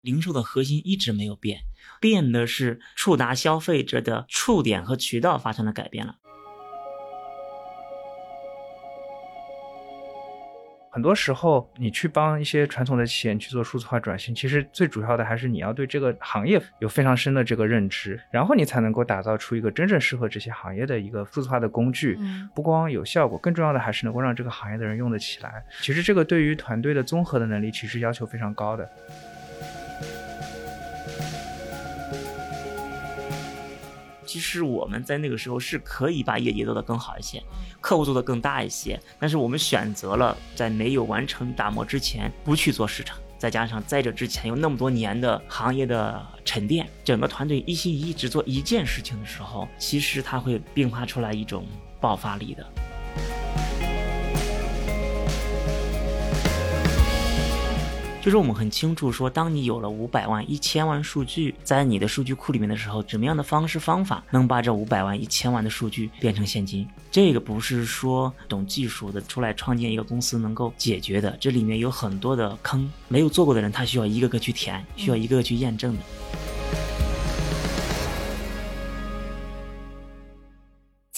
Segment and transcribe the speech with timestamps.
[0.00, 1.60] 零售的核心一直没有变，
[2.00, 6.16] 变的是触达消费者的触点和渠道发生了改变了。
[10.90, 22.16] 很多时候，你去帮一些传统的企业去做数字化转型，其实最主要的还是你要对这个行业有非常深的这个认知，然后你才能够打造出一个真正适合这些行业的一个数字化的工具。
[22.18, 25.62] 嗯不光有效果，更重要的还是能够让这个行业的人用得起来。
[25.82, 28.90] 其实这个对于团队的综合的能力，其实要求非常高的。
[34.28, 37.42] 其实我们在那个时候是可以把业绩做得更好一些，
[37.80, 51.64] 客户做得更大一些，但是我们选择了在没有完成打磨之前不去做市场，再加上在这之前有那么多年的行业的沉淀，整个团队一心一意只做一件事情的时候，其实它会迸发出来一种
[51.98, 52.66] 爆发力的。
[58.20, 66.86] 就是我们很清楚说，当你有了五百万、一千万数据在你的数据库里面的时候，怎么样的方式方法能把这五百万、一千万的数据变成现金？
[67.10, 76.02] 这个不是说懂技术的出来创建一个公司能够解决的，这里面有很多的坑，没有做过的人他需要一个个去填，需要一个个去验证的。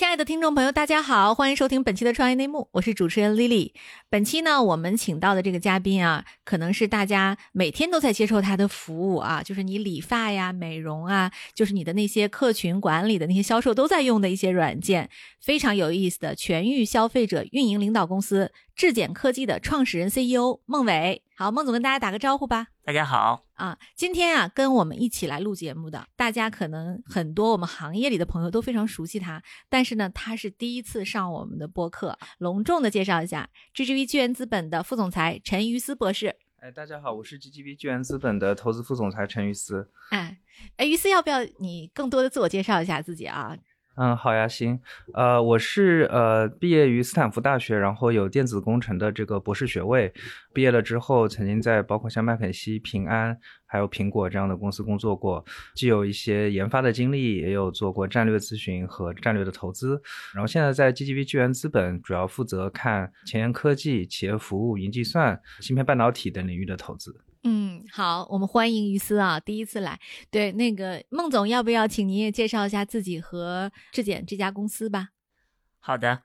[0.01, 3.73] 亲爱的听众朋友，大家好，欢迎收听本期的创业内幕，我是主持人 Lily。
[4.09, 21.23] 本期呢，我们请到的这个嘉宾啊，可能是大家每天都在接受他的服务啊，就是你理发呀、美容啊，就是你的那些客群管理的那些销售都在用的一些软件，非常有意思的全域消费者运营领导公司质检科技的创始人 CEO 孟伟。
[21.37, 22.69] 好，孟总跟大家打个招呼吧。
[22.83, 36.37] 大家好，啊，今天啊，跟我们一起来录节目的，大家可能很多我们行业里的朋友都非常熟悉他，但是呢，他是第一次上我们的播客，隆重的介绍一下，GGV 巨源资本的副总裁陈于思博士。
[36.61, 39.91] 哎，大家好，我是 GGV 巨源资本的投资副总裁陈于思。
[40.09, 40.39] 哎，
[40.79, 43.55] 哎，于思，要不要你更多的自我介绍一下自己啊？
[44.01, 44.81] 嗯，好呀，行，
[45.13, 50.11] 呃，我是呃毕业于斯坦福大学，然后有电子工程的这个博士学位。
[50.55, 53.37] 毕业了之后，曾经在包括像麦肯锡、平安
[53.67, 60.01] 还有苹果这样的公司工作过，既有一些研发的经历，也有做过战略咨询和战略的投资。
[60.33, 67.15] 然后现在在 GGV 巨源资本，主要负责看前沿科技、企业服务、云计算、芯片半导体等领域的投资。
[67.43, 69.99] 嗯，好，我们欢迎于思啊，第一次来。
[70.31, 75.09] 对，那个孟总，要不要请您也介绍一下自己和质检这家公司吧？
[75.79, 76.23] 好的。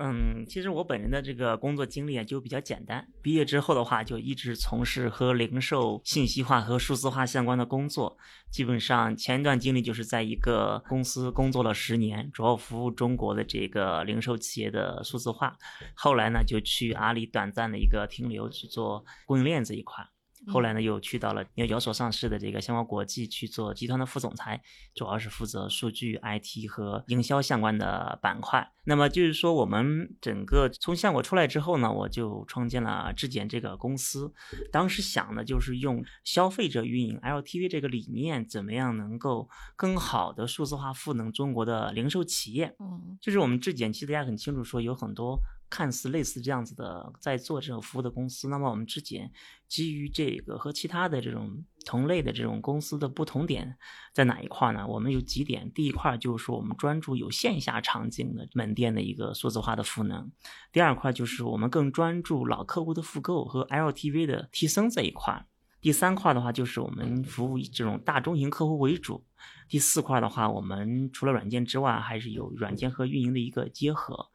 [0.00, 3.08] 嗯，其实我本人的这个工作经历啊就比较简单。
[3.20, 8.16] 毕业之后的话，就一直从事和零售信息化和数字化相关的工作。
[8.48, 15.56] 基本上前一段经历就是在一个公司工作了十年，主要服务中国的这个零售企业的数字化。
[15.94, 20.06] 后来呢，就去阿里短暂的一个停留，去做供应链这一块。
[20.48, 24.60] 后来呢，又去到了纽交所上市的这个香港国际去做集团的副总裁，
[24.94, 28.72] 主要是负责数据、IT 和营销相关的板块。
[28.84, 34.32] 那么就是说，我们整个从香港出来之后呢，我就创建了质检这个公司。
[34.72, 42.74] 当时想的就是用消费者运营 LTV 这个理念，怎么样能够更好的数字化赋能中国的零售企业。
[42.80, 45.38] 嗯就是我们质检，其实大家很清楚说，有很多
[45.70, 48.48] 看似类似这样子的在做这种服务的公司。
[48.48, 49.30] 那么我们质检
[49.66, 53.76] 基于这个和其他的这种同类的这种公司的不同点
[54.12, 54.86] 在哪一块呢？
[54.86, 60.30] 我们有几点，第一块就是说我们专注有线下场景的门店的一个数字化的赋能；
[60.72, 65.46] 第二块就是我们更专注老客户的复购和 LTV 的提升这一块。
[65.80, 69.24] 第三块的话，就是我们服务这种大中型客户为主。
[69.68, 74.28] 第四块的话，我们除了软件之外，还是有软件和运营的一个结合。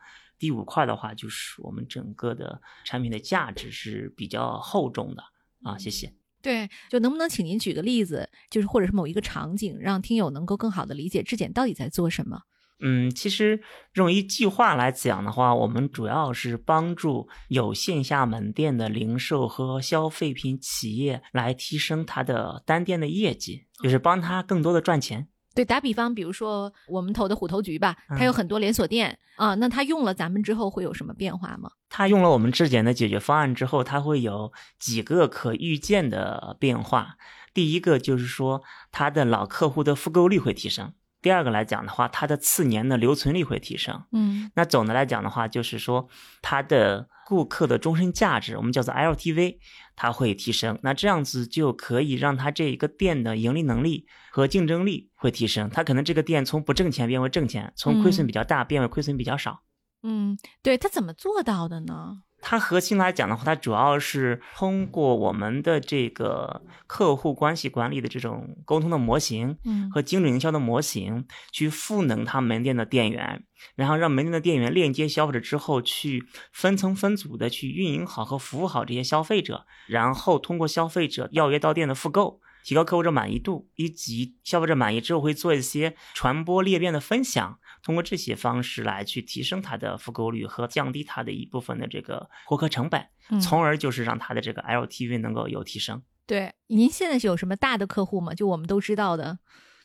[0.43, 5.23] 第五块的话，就是我们整个的产品的价值是比较厚重的
[5.63, 5.77] 啊。
[5.77, 6.13] 谢谢。
[6.41, 12.41] 对，就能不能请您举个例子，就是或者是某一个场景，让听友能够更好的理解质检到底在做什么？
[12.81, 13.61] 嗯，其实
[13.93, 25.29] 用一句话来讲的话，我们主要是帮助有线下门店的零售和消费品企业来提升它的单店的业绩，就是帮他更多的赚钱。
[25.55, 31.71] 对，打比方，比如说我们投的虎头局吧，它嗯有很多连锁店啊、那它用了咱们之后会有什么变化吗？
[31.89, 37.15] 它用了我们质检的解决方案之后，它会有几个可预见的变化。
[37.53, 38.61] 第一个就是说，
[38.91, 40.89] 它的老客户的复购率会提升；
[41.21, 44.03] 第二个来讲的话，它的次年的留存率会提升。
[44.11, 46.07] 嗯那总的来讲的话，就是说
[46.43, 49.57] 它的顾客的终身价值，我们叫做 LTV，
[49.95, 50.77] 它会提升。
[50.81, 55.69] 那这样子就可以让它这一个店的盈利能力和竞争力会提升。
[55.69, 59.63] 它可能这个店从不挣钱变为挣钱，从亏损比较大变为亏损比较少。
[60.03, 62.23] 嗯，对，它怎么做到的呢？
[62.45, 73.43] 它核心来讲的话，它主要是通过我们的这个客户关系管理的这种沟通的模型，嗯和精准营销的模型，去赋能它门店的店员，
[73.75, 82.41] 然后让门店的店员链接消费者之后，去分层分组的去运营好和服务好这些消费者，然后通过消费者邀约到店的复购。
[82.65, 96.01] 提高客户的满意度，以及消费者满意之后会做一些传播裂变的分享，通过这些方式来去提升它的复购率和降低它的一部分的这个获客成本，嗯从而就是让它的这个 LTV 能够有提升。
[96.25, 98.33] 对，您现在是有什么大的客户吗？
[98.33, 99.37] 就我们都知道的，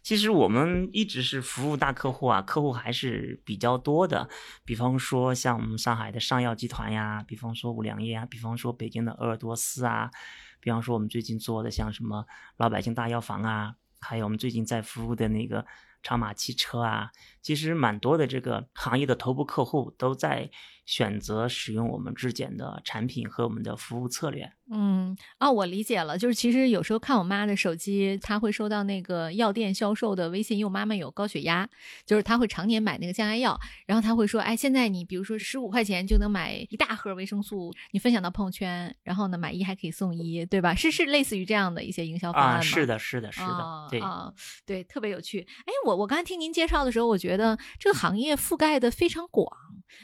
[0.05, 4.29] 其实我们一直是服务大客户啊，客户还是比较多的。
[4.65, 10.09] 比方说像我们上海的上药集团呀，比方说五粮液啊，比方说北京的鄂尔多斯啊，
[10.61, 12.25] 比方说我们最近做的像什么
[12.56, 15.67] 老百姓大药房啊，还有我们最近在服务的那个
[16.03, 17.11] 长马汽车啊，
[17.43, 20.50] 其实蛮多的这个行业的头部客户都在
[20.88, 24.50] 选择使用我们质检的产品和我们的服务策略。
[24.70, 31.69] 嗯，哦，我理解了，就是其实有时候看我妈的手机，她会收到那个药店销售的微信，因为我妈妈有高血压，
[32.06, 40.75] 就是她会常年买那个降压药，然后她会说，哎，现在你比如说十五块钱就能买一大盒维生素，你分享到朋友圈，然后呢买一还可以送一，对吧？
[40.75, 42.58] 是是类似于这样的一些营销方案吗？
[42.58, 44.00] 啊，是的，是的，是的，对。
[44.00, 44.32] 啊啊，
[44.64, 45.46] 对，特别有趣。
[45.67, 49.46] 哎，我我刚才听您介绍的时候，我觉得这个行业覆盖的非常广。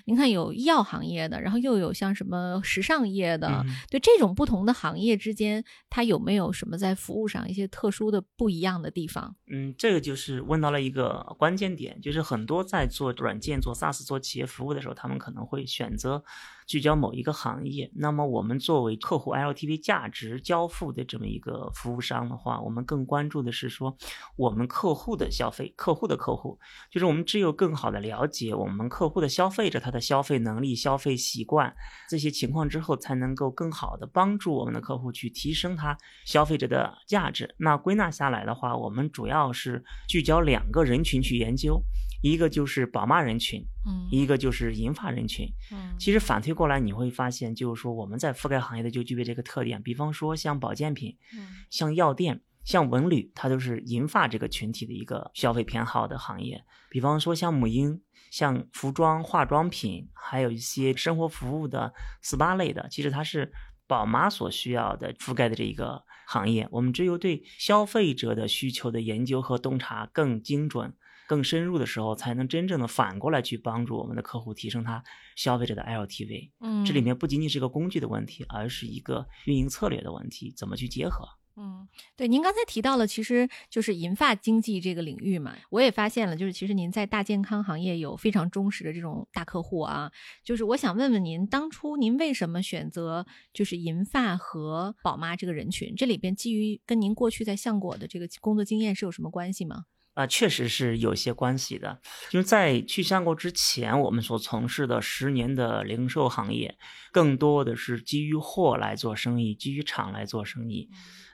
[0.06, 9.36] 您看，有医药行业的，然后又有像什么时尚业的，嗯对这种不同的行业之间，它有没有什么在服务上一些特殊的不一样的地方？
[9.50, 16.24] 嗯，这个就是问到了一个关键点，就是很多在做软件、做 SaaS、做企业服务的时候，他们可能会选择
[16.66, 17.90] 聚焦某一个行业。
[17.94, 23.96] 那么我们作为客户 LTV 价值交付的这么一个服务商的话，我们更关注的是说
[24.36, 26.58] 我们客户的消费，客户的客户，
[26.90, 31.74] 就是我们只有更好的了解我们客户的消费者他的消费能力、消费习惯
[32.08, 37.54] 这些情况之后，才能够更好的帮助我们的客户去提升他消费者的价值。
[37.58, 41.82] 那归纳下来的话，我们主要是聚焦两个人群去研究，
[42.24, 45.46] 一个就是宝妈人群，嗯一个就是银发人群。
[45.70, 49.82] 嗯其实反推过来，你会发现，就是说我们在覆盖行业的就具备这个特点。
[49.82, 56.64] 比方说像保健品、嗯像药店、像文旅，它都是银发这个群体的一个消费偏好的行业。
[56.88, 58.00] 比方说像母婴、
[58.30, 61.92] 像服装、化妆品，还有一些生活服务的
[62.22, 63.52] SPA 类的，其实它是
[63.86, 66.66] 宝妈所需要的覆盖的这一个行业。
[66.70, 70.94] 我们只有对消费者的需求的研究和洞察更精准。
[71.26, 75.02] 更深入的时候，才能真正的反过来去帮助我们的客户提升他
[75.36, 76.50] 消费者的 LTV。
[76.60, 81.26] 嗯，这里面不仅仅是一个工具的问题，而是一个运营策略的问题，怎么去结合？
[81.56, 81.86] 嗯，
[82.16, 90.10] 对，您刚才提到了，其实就是银发经济这个领域嘛，我也发现了，就是其实您在大健康行业有非常忠实的这种大客户啊。
[90.42, 95.94] 就是我想问问您，当初您为什么选择就是银发和宝妈这个人群？
[95.94, 99.84] 这里边基于跟您过去在相果的这个工作经验是有什么关系吗？
[100.14, 102.00] 啊、确实是有些关系的。
[102.30, 106.76] 就是在去香国之前，我们所从事的十年的零售行业，
[107.12, 110.88] 更多的是基于货来做生意，基于厂来做生意。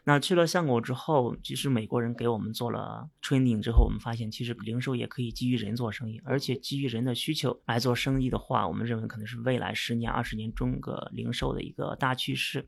[0.05, 12.67] 那去了相国之后，其实美国人给我们做了 training 之后，我们发现其实零售也可以基于人做生意，而且基于人的需求来做生意的话，我们认为可能是未来十年、二十年中个零售的一个大趋势。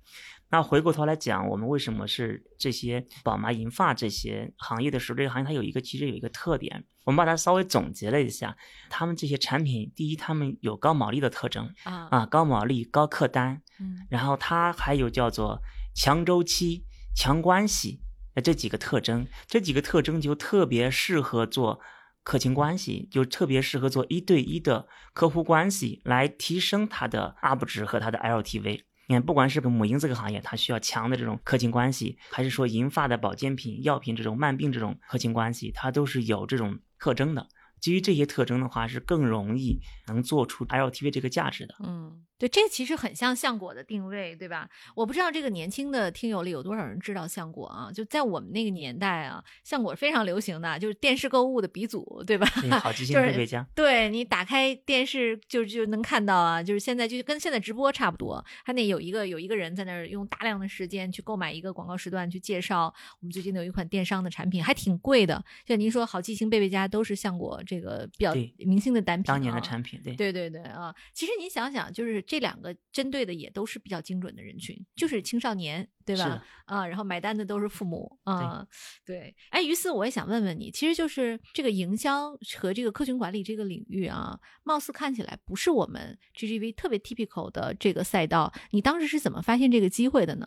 [0.53, 8.55] 那回过头来讲，我们为什么是这些宝妈银发这些行业的时候，这个行业它有一个其实有一个特点，我们把它稍微总结了一下，
[8.91, 15.63] 他们这些产品，第一，他们有高毛利的特征啊啊，高毛利、高客单，嗯然后它还有叫做
[15.95, 16.85] 强周期、
[17.17, 18.03] 强关系，
[18.35, 21.81] 那这几个特征，这几个特征就特别适合做
[22.23, 28.83] 客情关系，就特别适合做一对一的客户关系，来提升它的 UP 值和它的 LTV。
[29.21, 37.49] 不管是母婴这个行业，它需要强的这种客情关系，还是说银发的保健品、药品这种慢病这种客情关系，它都是有这种特征的。
[37.81, 41.75] 基于这些特征的话，是更容易能做出 LTV 这个价值的。
[41.81, 44.69] 嗯，对，这其实很像相果的定位，对吧？
[44.97, 47.89] 我不知道这个年轻的听友里有多少人知道相果啊？
[47.95, 52.45] 就在我们那个年代啊，相果非常流行的，就是电视购物的鼻祖，对吧？
[52.61, 53.65] 对，好记性就是贝贝佳。
[53.77, 65.41] 对你打开电视就就能看到啊，就是现在就跟现在直播差不多，还得有一个有一个人在那儿用大量的时间去购买一个广告时段去介绍我们最近的有一款电商的产品，还挺贵的。
[65.65, 76.43] 像您说好记性贝贝佳都是相果这个比较明星的单品、啊，当年的产品，对对对对啊，其实您想想，就是这两个针对的也都是比较精准的人群，就是青少年，对吧？
[76.65, 78.67] 啊，然后买单的都是父母啊，
[79.05, 79.37] 对。
[79.51, 90.47] 哎，于斯，我也想问问你，其实就是这个营销和这个客群管理这个领域啊，貌似看起来不是我们 GGV 特别 typical 的这个赛道，你当时是怎么发现这个机会的呢？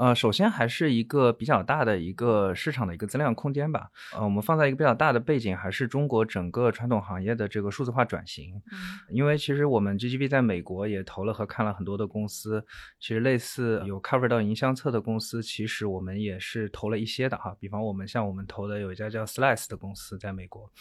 [0.00, 3.90] 呃，首先还是一个比较大的一个市场的一个增量空间吧。
[4.14, 8.54] 呃，我们放在一个比较大的背景，还是中国整个传统行业的这个数字化转型。
[8.72, 8.80] 嗯
[9.10, 12.64] 因为其实我们 GGB 在美国也投了和看了很多的公司，
[12.98, 17.54] 其实类似有 cover 到营销侧的公司，其实我们也是投了一些的哈。
[17.60, 20.72] 比方我们像我们投的有一家叫 Slice 的公司，在美国，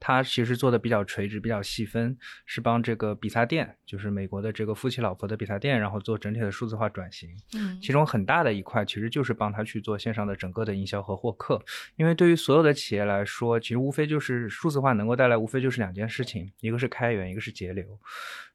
[0.00, 7.30] 它其实做的比较垂直、比较细分，是帮这个比萨店，就是美国的这个夫妻老婆的比萨店，然后做整体的数字化转型。
[7.54, 11.62] 嗯其中很大的一块其实就是帮他去做线上的整个的营销和获客，
[11.94, 17.84] 因为对于所有的企业来说，其实无非就是数字化能够带来无非就是两件事情，一个是开源，一个是节流，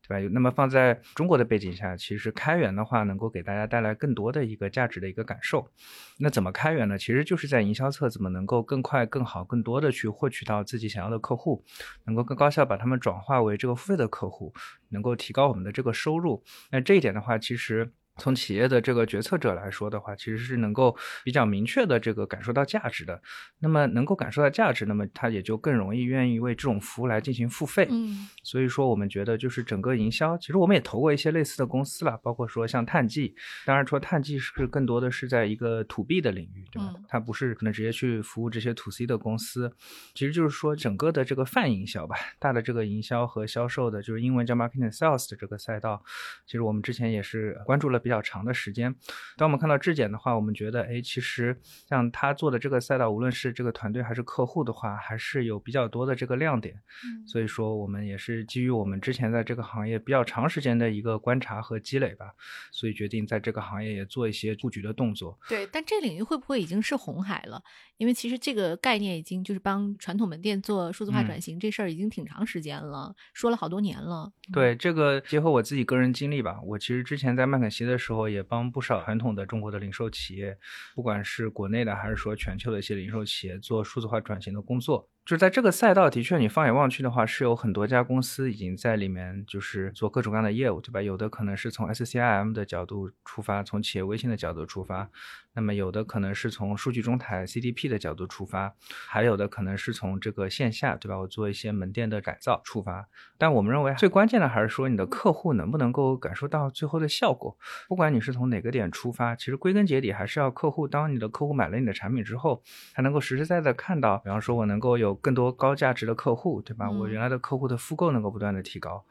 [0.05, 0.29] 对吧？
[0.33, 5.71] 那么放在中国的背景下，其实开源的话能够给大家带来更多的一个价值的一个感受。
[6.17, 6.97] 那怎么开源呢？
[6.97, 11.63] 其实就是在营销侧怎么能够更快、更好、更多的去获取到自己想要的客户，
[12.05, 14.53] 能够更高效把他们转化为这个付费的客户，
[14.89, 16.43] 能够提高我们的这个收入。
[16.71, 17.93] 那这一点的话，其实。
[18.19, 23.19] 从企业的这个决策者来说的话，其实是能够比较明确的这个感受到价值的。
[23.59, 27.88] 那么能够感受到价值，那么他也就更容易愿意为这种服务来进行付费。
[27.89, 33.33] 嗯所以说，我们觉得就是整个营销，其实我们也投过一些类似的公司了，包括说像探记。
[33.65, 36.93] 当然说探记是更多的是在一个 to B 的领域，对吧？
[36.95, 39.71] 嗯它不是可能直接去服务这些 to C 的公司。
[40.13, 46.03] 其实就是说整个的这个泛营销吧，大的这个营销和销售的，就是英文叫 marketing sales 的这个赛道，
[46.45, 48.95] 其实我们之前也是关注了比较长的时间。
[49.37, 51.55] 当我们看到质检的话，我们觉得，哎，其实
[51.87, 56.73] 像他做的这个赛道，无论是这个团队还是客户的话，还是有比较多的这个亮点。
[57.03, 62.33] 嗯所以说，我们也是基于我们之前在这个行业比较长时间的一个观察和积累吧，
[62.71, 65.37] 所以决定在这个行业也做一些布局的动作。
[65.47, 67.61] 对，但这领域会不会已经是红海了？
[67.97, 74.31] 因为其实这个概念已经就是帮传统门店做数字化嗯转型、这事儿已经挺长时间了，说了好多年了。
[74.51, 80.58] 对这个，结合我自己个人经历吧，我其实之前在麦肯锡的时候，也帮不少传统的中国的零售企业，
[80.96, 85.10] 不管是国内的还是说全球的一些零售企业，做数字化转型的工作。
[85.29, 91.03] 就是在这个赛道，的确你放眼望去的话，是有很多家公司已经在里面就是做各种各样的业务，对吧？
[91.03, 95.07] 有的可能是从 SCIM 的角度出发，从企业微信的角度出发，
[95.53, 98.74] 那么有的可能是从数据中台 CDP 的角度出发，
[99.07, 101.19] 还有的可能是从这个线下，对吧？
[101.19, 103.07] 我做一些门店的改造出发。
[103.38, 107.55] 但我们认为最关键的还是说你的客户能不能够感受到最后的效果。
[107.88, 112.63] 不管你是从哪个点出发，其实归根结底还是要客户，当你的客户买了你的产品之后，
[112.95, 116.88] 才能够实实在在看到，比方说我能够有更多高价值的客户，对吧？
[116.89, 119.03] 嗯我原来的客户的复购能够不断的提高。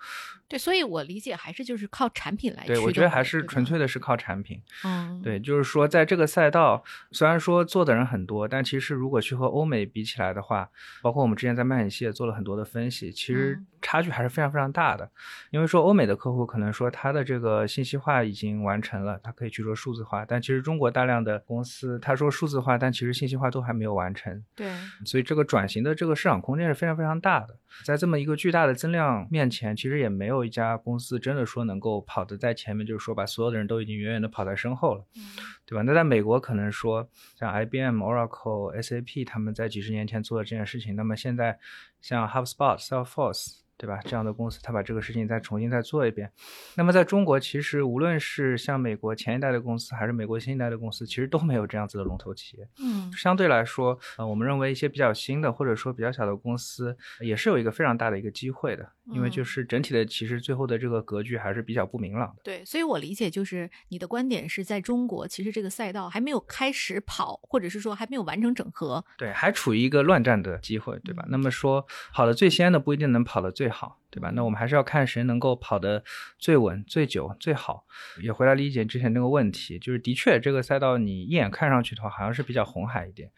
[0.48, 4.60] 对，所以我理解还是就是靠产品来对，我觉得还是纯粹的是靠产品。
[4.82, 10.70] 嗯，对，就是说，在这个赛道，虽然说做的人很多，但其实如果去和欧美比起来的话，
[11.02, 15.08] 包括我们之前在麦肯锡也做了很多的分析，其实嗯差距还是非常非常大的。
[15.50, 24.42] 因为说欧美的客户可能说他的这个信息化已经完成了，他可以去做数字化，但其实中国大量的公司他说数字化，但其实信息化都还没有完成。
[24.56, 24.72] 对，
[25.04, 27.56] 所以这个转型的这个市场空间是非常非常大的。
[27.84, 35.22] 在这么一个巨大的增量面前，其实也没有一家公司真的说能够跑得在前面，就是说把所有的人都已经远远的跑在身后了，嗯
[35.66, 35.82] 对吧？
[35.82, 41.58] 那在美国可能说像 IBM、Oracle、SAP 他们在几十年前做的这件事情，那么现在
[42.00, 43.67] 像 HubSpot、Salesforce。
[43.78, 44.00] 对吧？
[44.04, 46.30] 这样的公司，他把这个事情再重新再做一遍。
[46.74, 52.68] 那么在中国，其实无论是像美国前一代的公司，还是美国新一代的公司，其实都没有这样子的龙头企业。
[52.82, 62.42] 嗯相对来说，呃，我们认为一些比较新的或者说比较小的公司，也是有一个非常大的一个机会的，因为就嗯是整体的其实最后的这个格局还是比较不明朗的。
[62.42, 69.04] 对，所以我理解就是你的观点是在中国，其实这个赛道还没有开始跑，或者是说还没有完成整合。
[69.16, 71.22] 对，还处于一个乱战的机会，对吧？
[71.26, 74.30] 嗯那么说跑得最先的不一定能跑得最好，对吧？
[74.34, 76.02] 那我们还是要看谁能够跑得
[76.38, 77.84] 最稳、最久、最好。
[78.22, 83.30] 也回来理解之前那个问题，就是的确这个赛道你一眼看上去的话，好像是比较红海一点。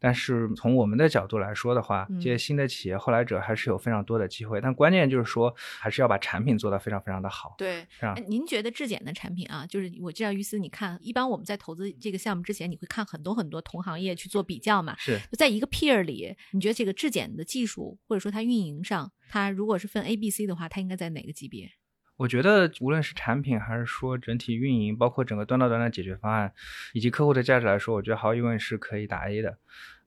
[0.00, 7.54] 但是从我们的角度来说的话，嗯这些新的企业后来者还是有非常多的机会，但关键就是说，还是要把产品做得非常非常的好。
[7.56, 14.94] 对，是吧哎您觉得质检的产品啊，就是我知道于思，你看，一般我们在投资这个项目之前，你会看很多很多同行业去做比较嘛？
[14.98, 21.68] 是就在一个 peer 里，你觉得这个质检的技术或者说它运营上，它如果是分 A、B、C 的话，它应该在哪个级别？
[22.18, 26.52] 我觉得无论是产品还是说整体运营，包括整个端到端的解决方案，
[26.92, 29.58] 以及客户的价值来说，我觉得毫无疑问是可以打 A 的。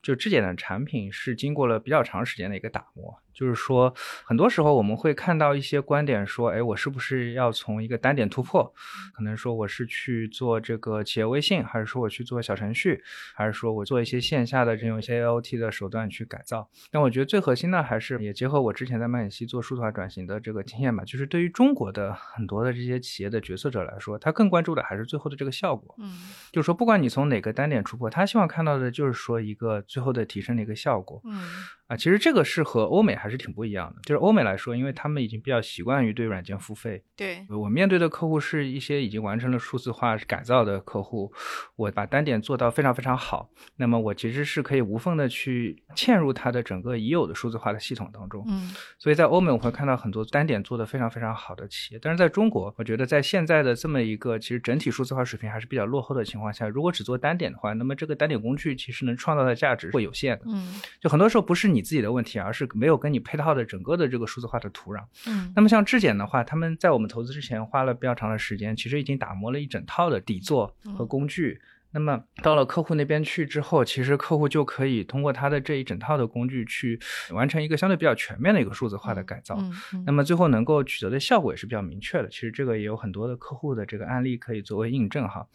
[0.02, 3.22] 就质检的产品是经过了比较长时间的一个打磨。
[3.38, 3.94] 就是说，
[4.26, 8.74] 很多时候我们会看到一些观点说，哎，我是不是要从一个单点突破？
[9.14, 13.04] 可能说我是去做这个企业微信，还是说我去做小程序，
[13.36, 16.68] 还是说我做一些线下的这种一些 AOT 的手段去改造？
[16.90, 25.94] 但我觉得最核心的还是也结合我之前在麦肯锡做数字化转型的这个经验吧，就是对于中国的很多的这些企业的决策者来说，他更关注的还是最后的这个效果。
[26.00, 26.18] 嗯，
[26.52, 31.22] 就是说，不管你从哪个单点突破，他希望看到的就是说一个最后的提升的一个效果。
[31.24, 31.48] 嗯。
[31.88, 34.02] 啊，其实这个是和欧美还是挺不一样的。
[34.04, 37.02] 就是欧美来说，因为他们已经比较习惯于对软件付费。
[37.16, 41.32] 对我面对的客户是一些已经完成了数字化改造的客户，
[41.78, 48.44] 我把单点做到非常非常好，那么我其实是可以无缝的去嵌入它的整个已有的数字化的系统当中。
[48.50, 60.46] 嗯，所以在欧美我会看到很多单点做的非常非常好的企业，但是在中国，我觉得在现在的这么一个其实整体数字化水平还是比较落后的情况下，如果只做单点的话，那么这个单点工具其实能创造的价值会有限的。
[60.48, 61.77] 嗯，就很多时候不是你。
[61.78, 65.04] 你自己的问题，而是没有跟你配套的整个的这个数字化的土壤。
[65.28, 71.62] 嗯，那么像质检的话，他们在我们投资之前花了比较长的时间，其实已经打磨了一整套的底座和工具。
[71.90, 77.00] 那么到了客户那边去之后，其实客户就可以通过他的这一整套的工具去
[77.32, 79.58] 完成一个相对比较全面的一个数字化的改造。
[80.06, 82.28] 那么最后能够取得的效果也是比较明确的。
[82.28, 85.48] 其实这个也有很多的客户的这个案例可以作为印证哈。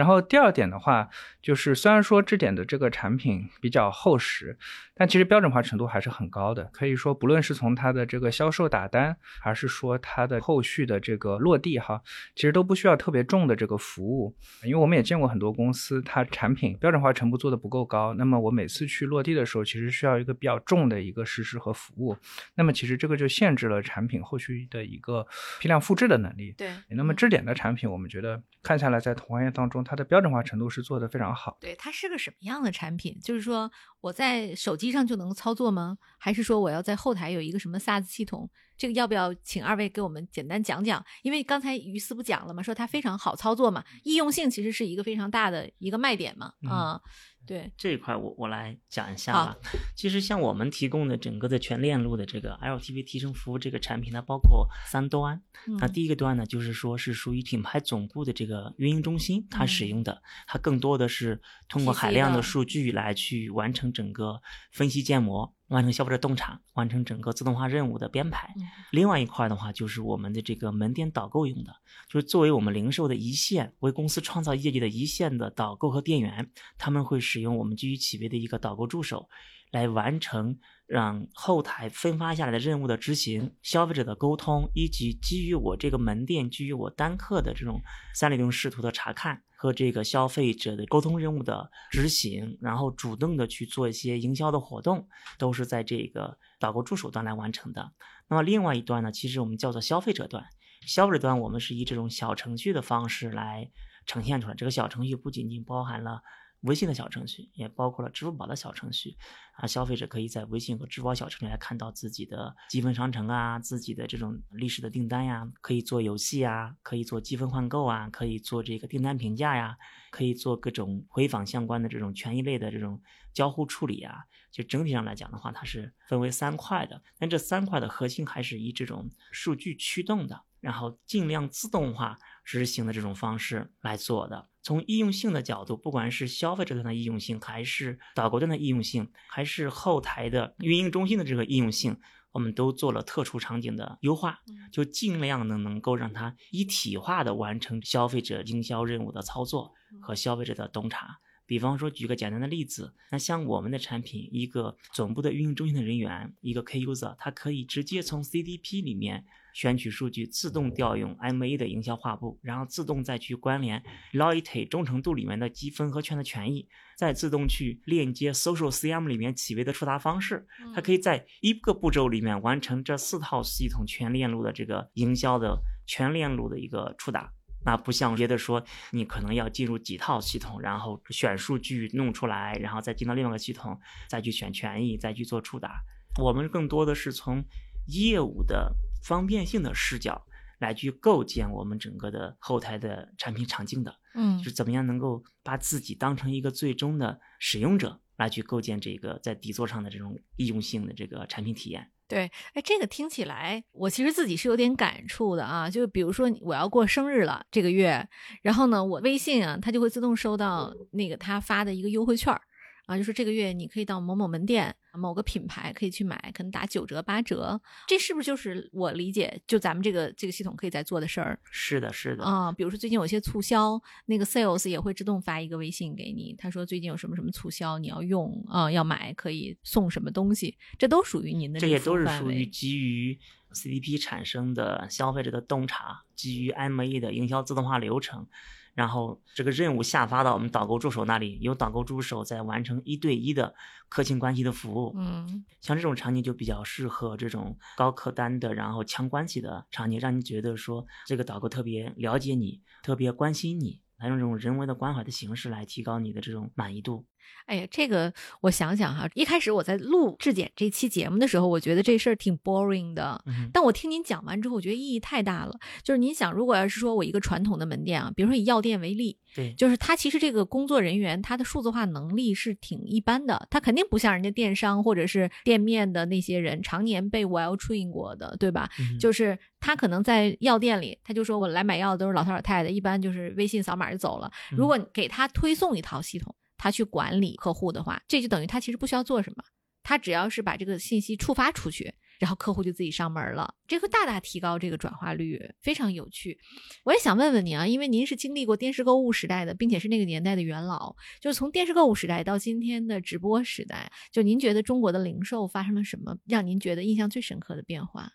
[0.00, 1.10] 然后第二点的话，
[1.42, 4.56] 就是虽然说质点的这个产品比较厚实，
[4.94, 6.64] 但其实标准化程度还是很高的。
[6.72, 12.00] 可以说，不论是从它的这个销售打单，还是说它的后续的这个落地哈，
[12.34, 14.34] 其实都不需要特别重的这个服务。
[14.62, 22.16] 因为我们也见过很多公司，它产品标准化程度做的不够高，那么我每次去落地的时候，其实需要一个比较重的一个实施和服务。
[22.54, 25.26] 那么其实这个就限制了产品后续的一个
[25.60, 26.54] 批量复制的能力。
[26.56, 26.70] 对。
[26.88, 29.84] 那么质点的产品，我们觉得看下来在同行业当中。
[29.90, 31.58] 它的标准化程度是做的非常好。
[31.60, 33.18] 对，它是个什么样的产品？
[33.20, 33.68] 就是说
[34.00, 35.98] 我在手机上就能操作吗？
[36.16, 38.48] 还是说我要在后台有一个什么 SaaS 系统？
[38.76, 41.04] 这个要不要请二位给我们简单讲讲？
[41.22, 47.00] 因为刚才于思不讲了嘛，说它非常好操作嘛，易用性其实是一个非常大的一个卖点嘛，啊。
[47.46, 49.56] 对这一块，我我来讲一下吧。
[49.96, 55.42] 其实像我们提供的整个的全链路的这个 LTV 提升服务这个产品，它包括三端。
[55.80, 65.52] 那第一个端呢，就是说是属于品牌总部的这个运营中心，它使用的，它更多的是通过海量的数据来去完成整个分析建模。
[65.70, 68.52] 完成消费者洞察，完成整个自动化任务的编排。
[68.90, 71.72] 另外一块的话，就是我们的这个门店导购用的，
[72.08, 79.28] 就是作为我们零售的一线，为公司创造业绩的一线的导购和店员，他们会使用我们基于企微的一个导购助手，
[79.70, 87.80] 来完成让后台分发下来的任务的执行、消费者的沟通，以及基于我这个门店、基于我单客的这种
[88.12, 89.42] 三六零视图的查看。
[89.60, 97.92] 和这个消费者的沟通任务的执行，然后主动的去做一些营销的活动，都是在这个导购助手端来完成的。
[98.28, 100.42] 那么另外一端呢，其实我们叫做消费者端。
[100.86, 103.70] 消费者端我们是以这种小程序的方式来
[104.06, 104.54] 呈现出来。
[104.54, 106.22] 这个小程序不仅仅包含了。
[106.62, 109.16] 微信的小程序也包括了支付宝的小程序，
[109.54, 119.76] 啊，消费者可以在微信和支付宝小程序来看到自己的积分商城啊，自己的这种历史的订单呀，可以做游戏啊，可以做积分换购啊，可以做这个订单评价呀，
[120.10, 123.00] 可以做各种回访相关的这种权益类的这种
[123.32, 124.24] 交互处理啊。
[124.50, 134.49] 就整体上来讲的话，它是分为三块的，但这三块的核心还是以这种数据驱动的，然后尽量自动化执行的这种方式来做的。
[134.62, 141.96] 从易用性的角度，不管是消费者端的易用性，还是导购端的易用性，还是后台的运营中心的这个易用性，
[142.32, 151.20] 我们都做了特殊场景的优化，就尽量的能够让它一体化的完成消费者营销任务的操作和消费者的洞察。
[151.46, 159.24] 比方说，举个简单的例子，那像我们的产品，一个总部的运营中心的人员，一个 K user，他可以直接从 CDP 里面。
[159.52, 163.82] 选取数据，自动调用 MA 的营销画布，然后自动再去关联
[164.12, 170.46] Loyalty 忠诚度里面的积分和券的权益，再自动去链接 Social CM 里面企微的触达方式。
[170.74, 177.32] 它可以在一个步骤里面完成这四套系统全链路的这个营销的全链路的一个触达。
[177.62, 185.82] 那不像别的说，你可能要进入几套系统，然后选数据弄出来，然后再进到另外一个系统，再去选权益，再去做触达。
[186.18, 187.44] 我们更多的是从
[187.88, 188.74] 业务的。
[189.02, 190.26] 方便性的视角
[190.58, 201.90] 来去构建我们整个的后台的产品场景的，嗯，就是怎么样能够把自己当成一个最终的使用者来去构建这个在底座上的这种易用性的这个产品体验。
[202.06, 205.70] 对，哎，这个听起来我其实自己是有点感触的啊。
[205.70, 208.08] 就比如说我要过生日了这个月，
[208.42, 212.42] 然后呢，我微信啊，它就会自动收到那个他发的一个优惠券儿。
[212.90, 221.38] 啊，就说这个月你可以到某某门店、某个品牌可以去买，可能打九折、八折，这是不是就是我理解就咱们这个这个系统可以在做的事儿？
[221.52, 222.50] 是的，是的，啊？
[222.50, 233.16] 比如说最近有些促销，那个 sales 也会自动发一个微信给你，他说最近有什么什么促销，你要用啊，要买可以送什么东西，这都属于您的个这些都是属于基于
[233.52, 238.26] CDP 产生的消费者的洞察，基于 MA 的营销自动化流程，
[238.74, 243.54] 然后这个任务下发到我们导购助手那里，由导购助手在完成一对一的
[243.88, 244.94] 客情关系的服务。
[244.96, 257.04] 嗯像这种场景就比较适合这种高客单的，然后强关系的场景，让你觉得说这个导购特别了解你，特别关心你，来用这种人文的关怀的形式来提高你的这种满意度。
[257.46, 258.12] 哎呀，这个
[258.42, 263.22] 我想想哈，一开始我在录质检这期节目的时候，我觉得这事儿挺 boring 的。
[263.26, 265.58] 嗯但我听您讲完之后，我觉得意义太大了。
[265.82, 278.70] 就是您想，如果要是说我一个传统的门店啊，比如说以药店为例，对，就是他其实这个工作人员他的数字化能力是挺一般的，他肯定不像人家电商或者是店面的那些人常年被 well train 过的，对吧？
[278.78, 284.30] 嗯就是他可能在药店里，他就说我来买药的都是老头老太太，一般就是微信扫码就走了。
[284.50, 289.42] 如果给他推送一套系统，他去管理客户的话，这就等于他其实不需要做什么，
[289.82, 296.38] 他只要是把这个信息触发出去，然后客户就自己上门了，这会大大提高这个转化率，非常有趣。
[296.84, 308.12] 我也想问问您啊，因为您是经历过电视购物时代的，并且是那个年代的元老，就是从电视购物时代到今天的直播时代，就您觉得中国的零售发生了什么让您觉得印象最深刻的变化？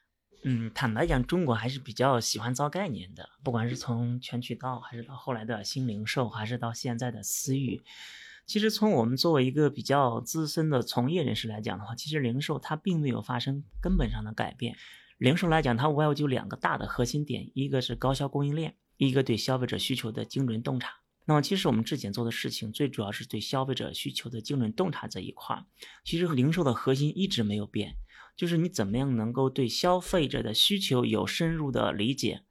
[0.48, 7.82] 嗯，坦白讲，中国还是比较喜欢造概念的，不管是从全渠道，还是到后来的新零售，还是到现在的私域。
[8.46, 14.76] 其实从我们作为一个比较资深的从业人士来讲的话，其实零售它并没有发生根本上的改变。
[15.18, 20.90] 零售来讲，它无外乎就两个大的核心点，一个是高效供应链，一个对消费者需求的精准洞察。
[21.26, 25.66] 那么，其实我们质检做的事情，最主要是对消费者需求的精准洞察这一块。
[26.04, 27.96] 其实零售的核心一直没有变，
[28.36, 32.44] 就是你怎么样能够对消费者的需求有深入的理解，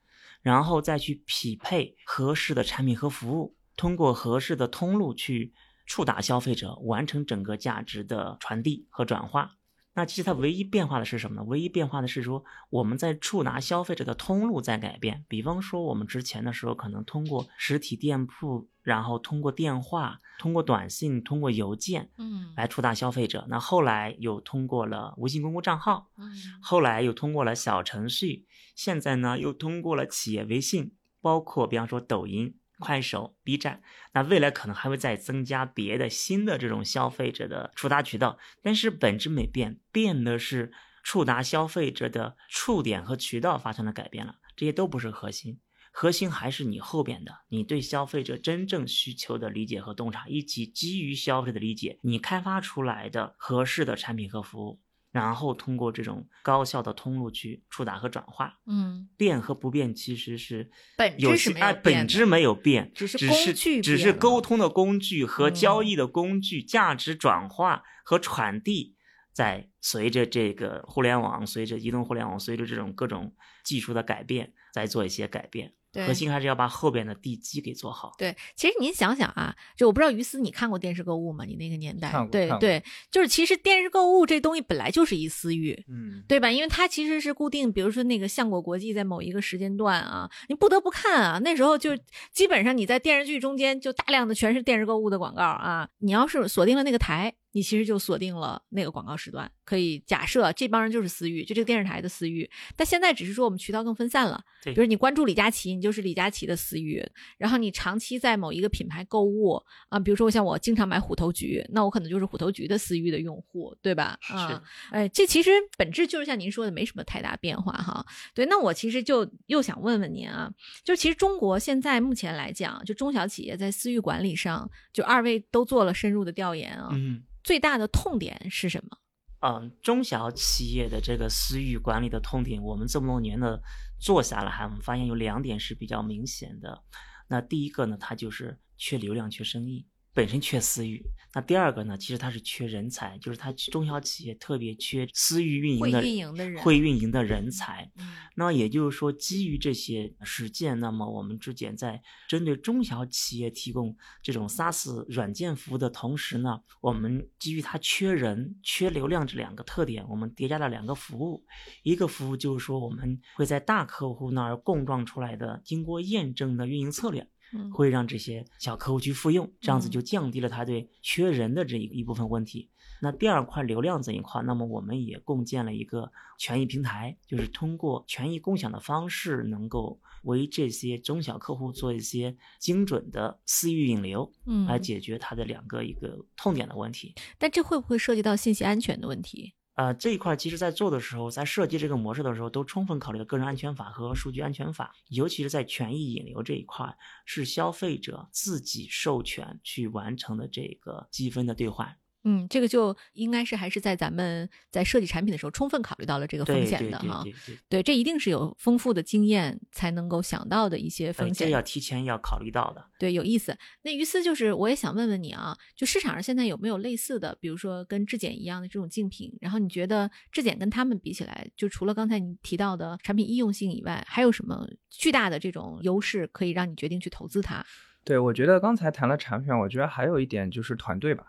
[0.43, 5.53] 然后再去匹配合适的产品和服务，通过合适的通路去
[5.87, 9.57] 触达消费者，完成整个价值的传递和转化。
[9.97, 11.45] 那其实它唯一变化的是什么呢？
[11.45, 15.25] 唯一变化的是说我们在触达消费者的通路在改变。
[15.29, 23.47] 比方说我们之前的时候可能通过实体店铺，然后通过电话、通过短信、通过邮件嗯来触达消费者。
[23.49, 26.29] 那后来又通过了微信公共账号，嗯
[26.61, 40.71] 后来又通过了小程序，现在呢又通过了企业微信，包括比方说抖音、快手、B 站，那未来可能还会再增加别的新的这种消费者的触达渠道，但是本质没变，变的是
[41.03, 45.61] 触达消费者的触点和渠道发生了改变了，这些都不是核心。
[45.97, 54.81] 核心还是你后边的，你对消费者真正需求的理解和洞察，以及基于消费者的理解，你开发出来的合适的产品和服务，
[55.15, 58.59] 然后通过这种高效的通路去触达和转化。
[58.67, 68.97] 嗯，变和不变其实是本有些哎，质是没有变的本质没有变，只是只工具只是沟通的工具和嗯交易的工具、价值转化和传递，
[69.33, 75.75] 在随着这个互联网、随着移动互联网、随着这种各种技术的改变，在做一些改变。
[75.95, 78.13] 对核心还是要把后边的地基给做好。
[78.19, 81.45] 对，其实您想想啊，就我不知道于思你看过电视购物吗？
[81.45, 86.51] 你那个年代对对，就是其实电视购物这东西本来就是一私域，嗯，对吧？
[86.51, 91.39] 因为它其实是固定，比如说那个相果国际在某一个时间段啊，你不得不看啊。
[91.39, 91.97] 那时候就
[92.33, 95.89] 基本上你在电视剧中间就大量的全是电视购物的广告啊。
[95.99, 99.51] 你要是锁定了那个台，你其实就锁定了那个广告时段。
[99.65, 102.49] 可以假设这帮人就是私域，就这个电视台的私域。
[102.77, 107.03] 但现在只是说我们渠道更分散了，对比如你关注李佳琦，你就是李佳琦的私域。
[107.39, 109.55] 然后你长期在某一个品牌购物
[109.89, 114.19] 啊，比如说像我经常买虎头菊，那我可能就是虎头菊的私域的用户，对吧？
[114.29, 118.05] 啊，是哎，这其实本质就是像您说的，没什么太大变化哈。
[118.35, 120.53] 对，那我其实就又想问问您啊，
[120.85, 127.23] 就其实中国现在目前来讲，就中小企业在私域管理上，就二位都做了深入的调研啊，嗯。
[127.45, 128.99] 最大的痛点是什么？
[129.47, 133.63] 嗯，中小企业的这个私域管理的痛点，我们这么多年的
[134.01, 136.83] 做下来，我们发现有两点是比较明显的。
[137.29, 141.05] 那第一个呢，它就是缺流量、缺生意，本身缺私域。
[141.37, 147.91] 那第二个呢，其实它是缺人才，就是它中小企业特别缺私域运营会的运营的人会运营的人才。
[147.99, 161.45] 嗯那也就是说，基于这些实践，那么我们之前在针对中小企业提供这种 SaaS 软件服务的同时呢，我们基于它缺人、缺流量这两个特点，我们叠加了两个服务。
[161.85, 167.29] 一个服务就是说，我们会在大客户那儿共创出来的、经过验证的运营策略，嗯
[167.73, 172.71] 会让这些小客户去复用，这样子嗯就降低了他对缺人的这一一部分问题。
[173.01, 187.15] 那第二块流量这一块，那么我们也共建了一个权益平台，就是通过权益共享的方式，能够为这些中小客户做一些精准的私域引流，嗯来解决他的两个一个痛点的问题。
[187.37, 189.55] 但这会不会涉及到信息安全的问题？
[189.75, 202.04] 呃，这一块其实在做的时候，在设计这个模式的时候，都充分考虑了个人安全法和数据安全法，尤其是在权益引流这一块，是消费者自己授权去完成的这个积分的兑换。
[202.25, 207.23] 嗯，这个就应该是还是在咱们在设计产品的时候充分考虑到了这个风险的哈。
[207.69, 211.47] 对，这一定是有丰富的经验才能够想到的一些风险。
[211.47, 212.85] 这要提前要考虑到的。
[212.99, 213.57] 对，有意思。
[213.83, 219.31] 那于斯就是，我也想问问你啊，就市场上现在有没有类似的，比如说跟质检一样的这种竞品？
[219.41, 227.65] 然后你觉得质检跟他们比起来，就除了刚才你提到的产品易用性以外，还有什么巨大的这种优势可以让你决定去投资它？
[228.05, 231.25] 对，我觉得刚才谈了产品，我觉得还有一点就是团队吧，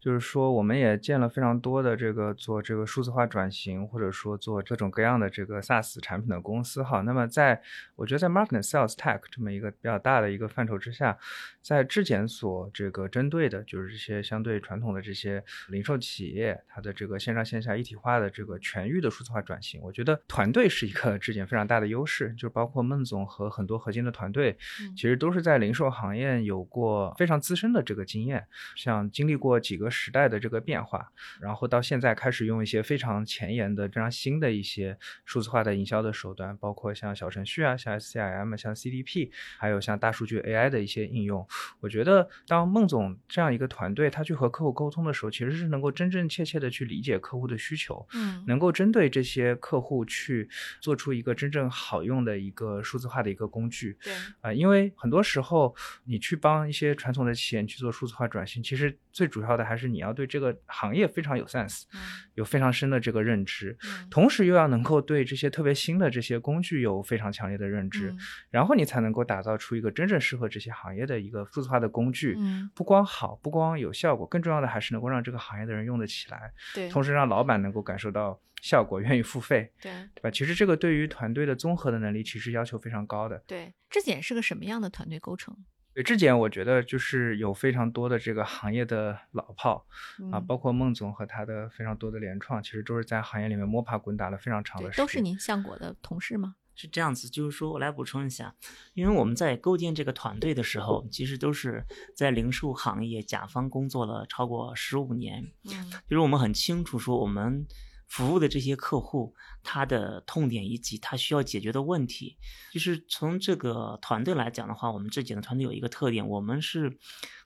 [0.00, 7.00] 就是说我们也见了非常多的这个做这个数字化转型，或者说做各种各样的这个 SaaS 产品的公司哈。
[7.02, 7.60] 那么在
[7.96, 11.18] 我觉得在 Marketing、Sales、Tech 这么一个比较大的一个范畴之下，
[11.60, 41.46] 在质检所这个针对的就是这些相对传统的这些零售企业，它的这个线上线下一体化的这个全域的数字化转型，我觉得团队是一个质检非常大的优势，就包括孟总和很多核心的团队，嗯其实都是在零售行业有过非常资深的这个经验，像经历过几个时代的这个变化，然后到现在开始用一些非常前沿的、非常新的一些数字化的营销的手段，包括像小程序啊、像 SCIM、像 CDP，还有像大数据 AI 的一些应用。
[41.80, 50.48] 我觉得，当孟总这样一个团队他去和客户沟通的时候，其实是能够真真切切的去理解客户的需求，嗯能够针对这些客户去
[50.80, 53.96] 做出一个真正好用的一个数字化的一个工具。
[54.02, 62.00] 对，啊、因为很多时候你去帮一些传统的企业去做数字化转型，其实最主要的还是你要对这个行业非常有 sense，嗯
[62.34, 68.18] 有非常深的这个认知，嗯同时又要能够对这些特别新的这些工具有非常强烈的认知，嗯
[68.50, 72.36] 然后你才能够打造出一个真正适合这些行业的一个数字化的工具。
[72.38, 80.30] 嗯，不光好，不光有效果，更重要的还是能够让这个行业的人用得起来，对，同时让老板能够感受到效果，愿意付费，对对吧？
[80.30, 83.42] 其实这个对于团队的综合的能力，其实要求非常高的。
[83.46, 85.56] 对，质检是个什么样的团队构成？
[85.98, 89.84] 对质检，我觉得就是有非常多的这个行业的老炮
[90.30, 95.04] 啊，嗯包括孟总和他的非常多的联创，其实都是在行业里面摸爬滚打了非常长的，时间。
[95.04, 96.54] 都是您相果的同事吗？
[96.76, 98.54] 是这样子，就是说我来补充一下，
[98.94, 101.84] 因为我们在构建这个团队的时候，其实都是
[102.14, 107.66] 在零售行业甲方工作了超过十五年，嗯就是我们很清楚说我们
[108.08, 112.36] 服务的这些客户他的痛点以及他需要解决的问题，
[112.72, 116.98] 就是从这个团队来讲的话，我们质检的团队有一个特点，我们是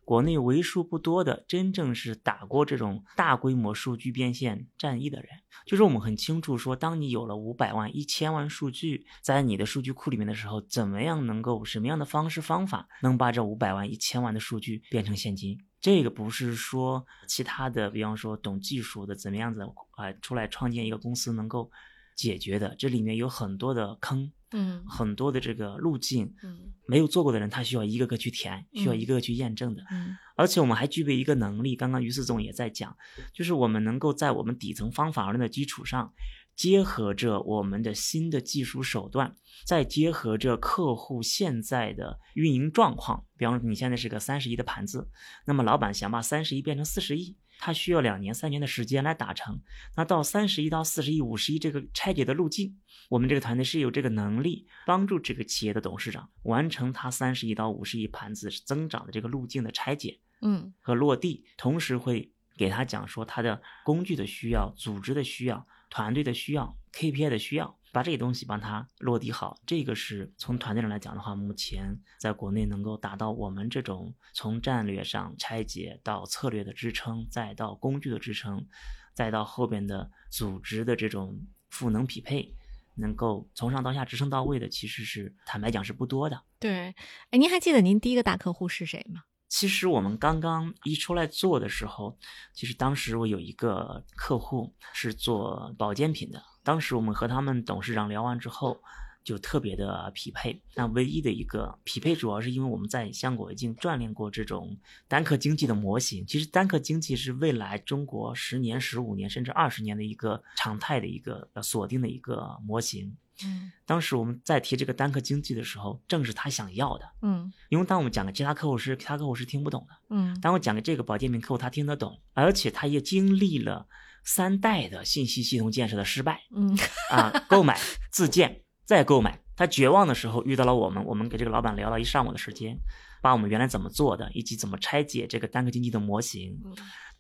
[0.05, 5.29] 国内为数不多的真正是打过这种大规模数据变现战役的人。
[5.67, 15.59] 就是我们很清楚说，当你有了五百万、一千万数据在你的数据库里面的时候，怎么样能够什么样的方式方法能把这五百万、一千万的数据变成现金？
[15.83, 21.71] 这个不是说其他的，比方说懂技术的怎么样子啊、呃出来创建一个公司能够
[22.15, 24.85] 解决的，这里面有很多的坑，嗯。
[24.87, 26.73] 很多的这个路径，嗯。
[26.87, 29.01] 没有做过的人他需要一个个去填，需要嗯。
[29.01, 29.83] 一个个去验证的。
[29.91, 30.17] 嗯。
[30.37, 32.97] 而且我们还具备一个能力，刚刚于思总也在讲，
[33.33, 36.13] 就是我们能够在我们底层方法论的基础上，
[36.55, 39.37] 结合着我们的新的技术手段，
[39.67, 43.25] 再结合着客户现在的运营状况。
[43.37, 45.09] 比方说，你现在是个三十亿的盘子，
[45.47, 49.61] 那么老板想把三十亿变成四十亿，他需要两年、三年的时间来达成。
[49.97, 60.21] 那到三十亿到四十亿、五十亿这个拆解的路径，我们这个团队是有这个能力帮助这个企业的董事长完成他三十亿到五十亿盘子增长的这个路径的拆解。
[60.45, 69.61] 嗯和落地，同时会给他讲说他的工具的需要、组织的需要、团队的需要、KPI 的需要，把这些东西帮他落地好。
[69.67, 78.67] 这个是从团队上来讲的话，目前在国内能够达到我们这种从战略上拆解到策略的支撑，再到工具的支撑，
[79.13, 82.57] 再到后边的组织的这种赋能匹配。
[82.95, 86.43] 能够从上到下支撑到位的，其实是坦白讲是不多的。
[86.59, 86.95] 对。
[87.29, 89.25] 哎，您还记得您第一个大客户是谁吗？
[89.53, 92.17] 其实我们刚刚一出来做的时候，
[92.55, 98.83] 其实当时我有一个客户是做保健品的，当时我们和他们董事长聊完之后，
[99.23, 100.59] 就特别的匹配。
[100.75, 104.75] 那唯一的一个匹配，主要是因为我们在香果已经锻炼过这种
[105.07, 106.27] 单客经济的模型。
[106.27, 113.15] 其实单客经济是未来中国十年、十五年甚至二十年的一个常态的一个锁定的一个模型。
[113.47, 117.05] 嗯当时我们在提这个单客经济的时候，正是他想要的。
[117.23, 119.95] 嗯因为当我们讲给其他客户时，其他客户是听不懂的。
[120.11, 123.87] 嗯当我讲给这个保健品客户，他听得懂，而且他也经历了
[124.25, 126.77] 三代的信息系统建设的失败嗯
[127.11, 127.79] 啊，购买、
[128.11, 129.41] 自建、再购买。
[129.55, 132.79] 他绝望的时候遇到了我们，我们给这个老板聊了一上午的时间，
[133.23, 136.61] 把我们原来怎么做的，以及怎么拆解这个单个经济的模型。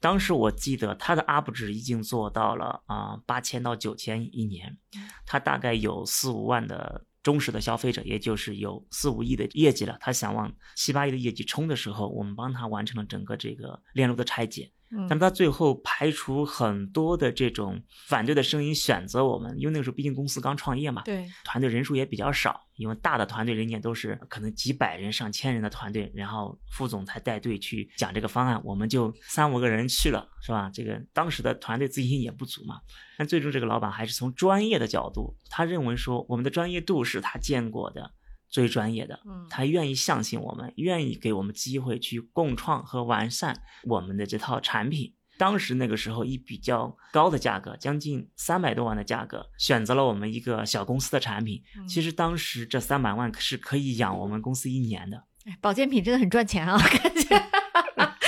[0.00, 4.76] 当时我记得他的 UP 值已经做到了啊八千到九千一年，
[5.24, 9.96] 他大概有四五万的忠实的消费者，也就是有四五亿的业绩了。
[10.00, 14.72] 他想往七八亿的业绩冲的时候，我们帮他完成了整个这个链路的拆解。
[14.94, 30.70] 嗯但是他最后排除很多的这种反对的声音，选择我们，因为那个时候毕竟公司刚创业嘛，对，团队人数也比较少，因为大的团队人家都是可能几百人、上千人的团队，然后副总裁带队去讲这个方案，我们就三五个人去了，是吧？
[30.72, 32.80] 这个当时的团队自信心也不足嘛。
[33.16, 38.10] 但最终这个老板还是从专业的角度，他认为说我们的专业度是他见过的
[38.52, 45.14] 最专业的，嗯他愿意相信我们，愿意给我们机会去共创和完善我们的这套产品。
[45.38, 51.60] 当时那个时候以比较高的价格，将近三百多万的价格，选择了我们一个小公司的产品。
[51.78, 55.24] 嗯其实当时这三百万是可以养我们公司一年的。
[55.46, 57.34] 哎保健品真的很赚钱啊， 感觉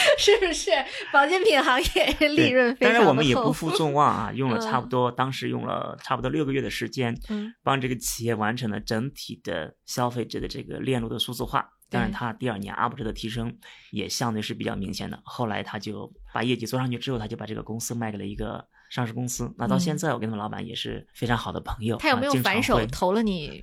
[0.19, 0.71] 是不是？
[1.13, 11.69] 保健品行业利润非常的当然我们也不负众望啊， 用了差不嗯多，当时用了差不多六个月的时间，嗯帮这个企业完成了整体的消费者的这个链路的数字化。
[11.91, 13.57] 当然，对它第二年 UP 值的提升
[13.93, 15.21] 也相对是比较明显的。
[15.25, 19.53] 后来他就把业绩做上去之后，他就把这个公司卖给了一个上市公司。
[19.59, 21.97] 那到现嗯在，我跟他们老板也是非常好的朋友。
[21.97, 23.61] 他有没有反手投了你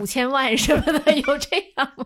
[0.00, 1.12] 五千万什么的？
[1.14, 2.04] 有这样吗？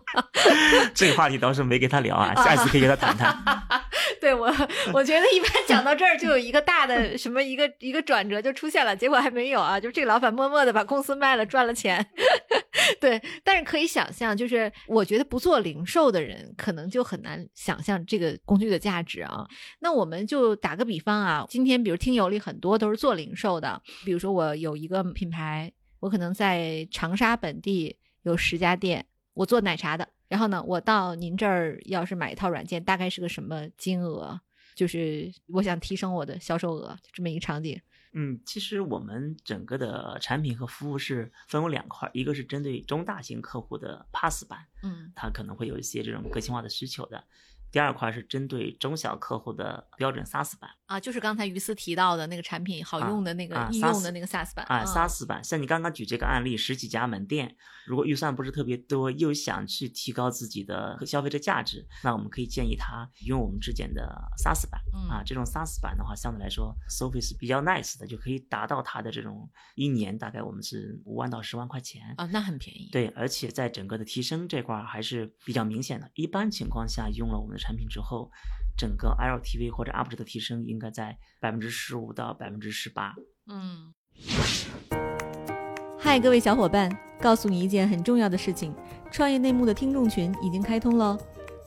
[0.93, 3.35] 这个话题倒是没跟他聊啊，下一次可以跟他谈谈。
[4.21, 4.45] 对我，
[4.93, 12.05] 我觉得一般讲到这儿就有一个大的什么一个一个转折就出现了，结果还没有啊，就这个老板默默的把公司卖了，赚了钱。
[12.99, 19.47] 对，但是可以想象，就是我觉得不做零售的人可能就很难想象这个工具的价值啊。
[19.79, 30.07] 那我们就打个比方啊，今天比如听友里很多都是做零售的，比如说我有一个品牌，我可能在长沙本地有十家店，我做奶茶的。
[30.27, 34.39] 然后呢，我到您这儿要是买一套软件，大概是个什么金额？
[34.75, 37.79] 就是我想提升我的销售额，这么一个场景。
[38.13, 47.19] 嗯，其实我们整个的产品和服务是分为两块儿，一个是针对中大型客户的 Pass 版，嗯它可能会有一些这种个性化的需求的；
[47.71, 50.69] 第二块是针对中小客户的标准 SaaS 版。
[50.87, 65.21] 啊，就是刚才于思提到的那个产品好用的那个啊应用的那个 SaaS 版啊嗯，SaaS 版，像你刚刚举这个案例，十几家门店，如果预算不是特别多，又想去提高自己的消费者价值，那我们可以建议他用我们之前的 SaaS 版、嗯啊。
[65.25, 72.13] 这种 SaaS 版的话，相对来说收费是比较 nice 的，就可以达到它的这种一年大概我们是五万到十万块钱。
[72.15, 72.87] 啊，那很便宜。
[72.93, 76.09] 对，而且在整个的提升这块儿还是比较明显的。
[76.15, 78.31] 一般情况下，用了我们的产品之后，
[78.77, 83.15] 整个 LTV 或者 UP 值的提升应该在百分之十五到百分之十八。
[83.47, 83.93] 嗯。
[85.99, 88.73] 嗨，各位小伙伴，告诉你一件很重要的事情：
[89.11, 91.17] 创业内幕的听众群已经开通喽。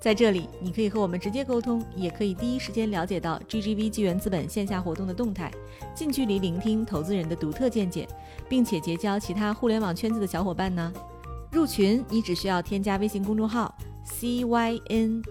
[0.01, 5.53] 在这里，你可以和我们直接沟通，也可以第一时间了解到 GGV 纪元资本线下活动的动态，
[5.95, 8.09] 近距离聆听投资人的独特见解，
[8.49, 10.91] 并且结交其他互联网圈子的小伙伴呢。
[11.53, 15.31] 入群，你只需要添加微信公众号 CYNMXZS，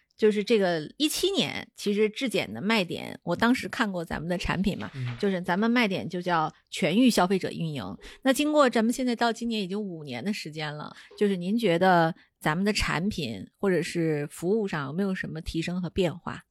[0.21, 7.83] 就是这个一七年，其实质检的卖点，我当时看过咱们的产品嘛，嗯就是咱们卖点就叫全域消费者运营。
[8.21, 16.43] 那经过咱们现在到今年已经五年的时间了，就是您觉得咱们的产品或者是服务上有没有什么提升和变化？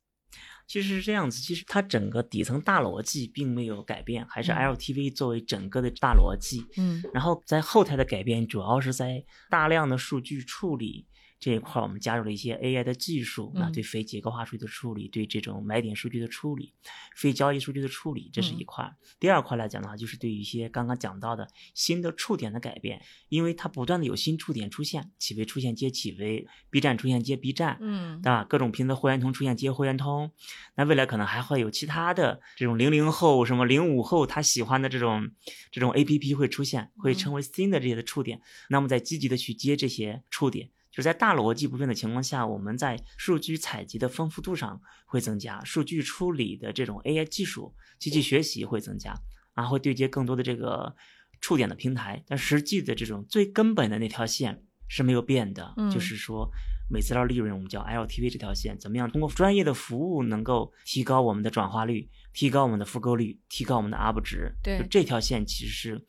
[0.66, 6.66] 其实是这样子，其实它整个底层大逻辑并没有改变，还是嗯 LTV 作为整个的大逻辑。
[6.76, 11.06] 嗯然后在后台的改变，主要是在大量的数据处理
[11.40, 16.74] 这一块，我们加入了一些 AI 的技术，那嗯对非结构化数据的处理，对这种买点数据的处理，
[17.16, 18.96] 非交易数据的处理，这是一嗯块。
[19.18, 23.00] 第二块来讲的话，就是对于一些刚刚讲到的新的触点的改变，
[23.30, 28.44] 因为它不断的有新触点出现，企微出现接企微，B 站出现接 B 站，嗯对吧？
[28.44, 30.30] 各种平台会员通出现接会员通，
[30.74, 35.30] 那未来可能还会有其他的这种零零后、什么零五后他喜欢的这种
[35.70, 38.42] 这种 A P P 会出现，会成为新的这些的触点。
[38.68, 49.14] 那么在积极的去接这些触点，就在大逻辑不变的情况下，我们在数据采集的丰富度上会增加，数据处理的这种 AI 技术、机器学习会增加，
[49.54, 50.94] 然后会对接更多的这个
[51.40, 52.22] 触点的平台。
[52.26, 56.50] 但实际的这种最根本的那条线是没有变的，嗯就是说
[56.90, 64.52] 每次到利润我们叫 LTV 这条线，怎么样通过专业的服务能够提高我们的转化率，提高我们的复购率，提高我们的 UP 值。
[64.60, 66.04] 对就这条线其实是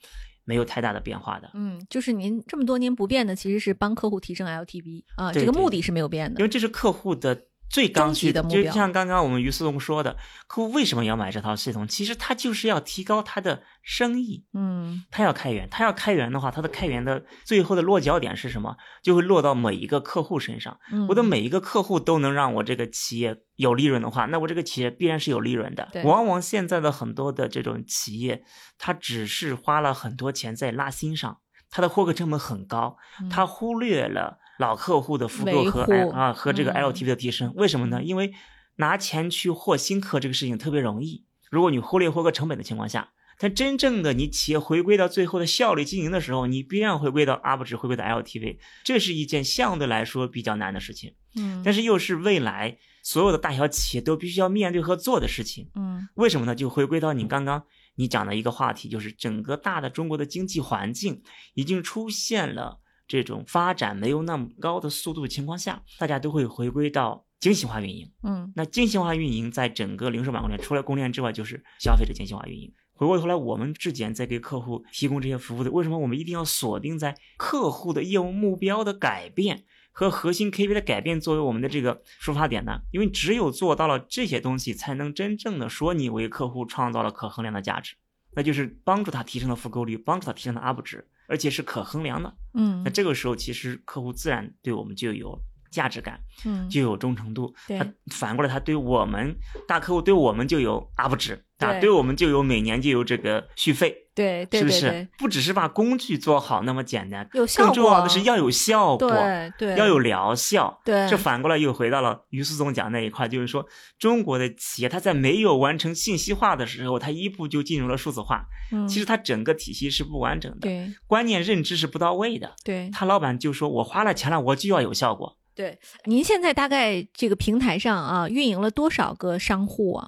[0.51, 1.49] 没有太大的变化的。
[1.53, 6.41] 嗯，就是您这么多年不变的，其实是帮客户提升 LTV 啊，这个目的是没有变的。
[6.41, 11.87] 因为这是客户的最刚需的目标就像刚刚我们于思龙说的，客户为什么要买这套系统？
[11.87, 18.75] 其实他就是要提高他的生意，嗯他要开源，他要开源的话，他的开源的最后的落脚点是什么？
[19.01, 20.77] 就会落到每一个客户身上。
[20.91, 26.03] 嗯，我的每一个客户都能让我这个企业有利润的话，那我这个企业必然是有利润的对。
[26.03, 28.43] 往往现在的很多的这种企业，
[28.77, 31.37] 他只是花了很多钱在拉新上，
[31.69, 35.81] 它的获客成本很高，嗯它忽略了老客户的复购和
[36.11, 37.53] 啊和这个嗯 LTV 的提升。
[37.55, 38.01] 为什么呢？
[38.01, 38.31] 因为
[38.77, 43.09] 拿钱去获新客这个事情特别容易，如果你忽略获客成本的情况下。
[43.43, 51.15] 但真正的你企业回归到最后的效率经营的时候，你必然回归到 UP 值，回归到 LTV，这是一件相对来说比较难的事情。
[51.35, 55.71] 嗯，但是又是未来所有的大小企业都必须要面对和做的事情。
[55.73, 56.53] 嗯为什么呢？
[56.53, 57.63] 就回归到你刚刚
[57.95, 61.23] 你讲的一个话题，就是整个大的中国的经济环境
[61.55, 62.77] 已经出现了
[63.07, 68.11] 这种发展没有那么高的速度的情况下，大家都会回归到精细化运营。
[68.23, 72.73] 嗯那精细化运营在整个零售板块链，除了供应链之外，就是消费者精细化运营。
[72.93, 82.81] 回过头来，我们质检在给客户提供这些服务的，为什么我们一定要锁定在客户的业务目标的改变和核心 KPI 的改变作为我们的这个出发点呢？
[82.91, 87.95] 因为只有做到了这些东西，才能真正的说你为客户创造了可衡量的价值，
[88.35, 92.31] 那就是帮助他提升了复购率，帮助他提升了 UP 值，而且是可衡量的。
[92.53, 96.19] 嗯那这个时候，其实客户自然对我们就有价值感。
[96.43, 99.33] 嗯，就有忠诚度，对反过来，他对我们
[99.65, 105.07] 大客户对我们就有 UP 值，啊，对对我们就有每年就有这个续费，对对是不是？
[105.17, 110.81] 不只是把工具做好那么简单，有效更重要的是要有效果，对对要有疗效。
[110.83, 113.65] 对这反过来又回到了于思总讲那一块，就是说
[113.99, 122.53] 中国的企业，它在没有完成信息化的时候，它一步就进入了数字化，嗯其实它整个体系是不完整的，对观念认知是不到位的。
[122.63, 130.07] 对他老板就说：“我花了钱了，我就要有效果。”对，您现在大概这个平台上啊运营了多少个商户啊？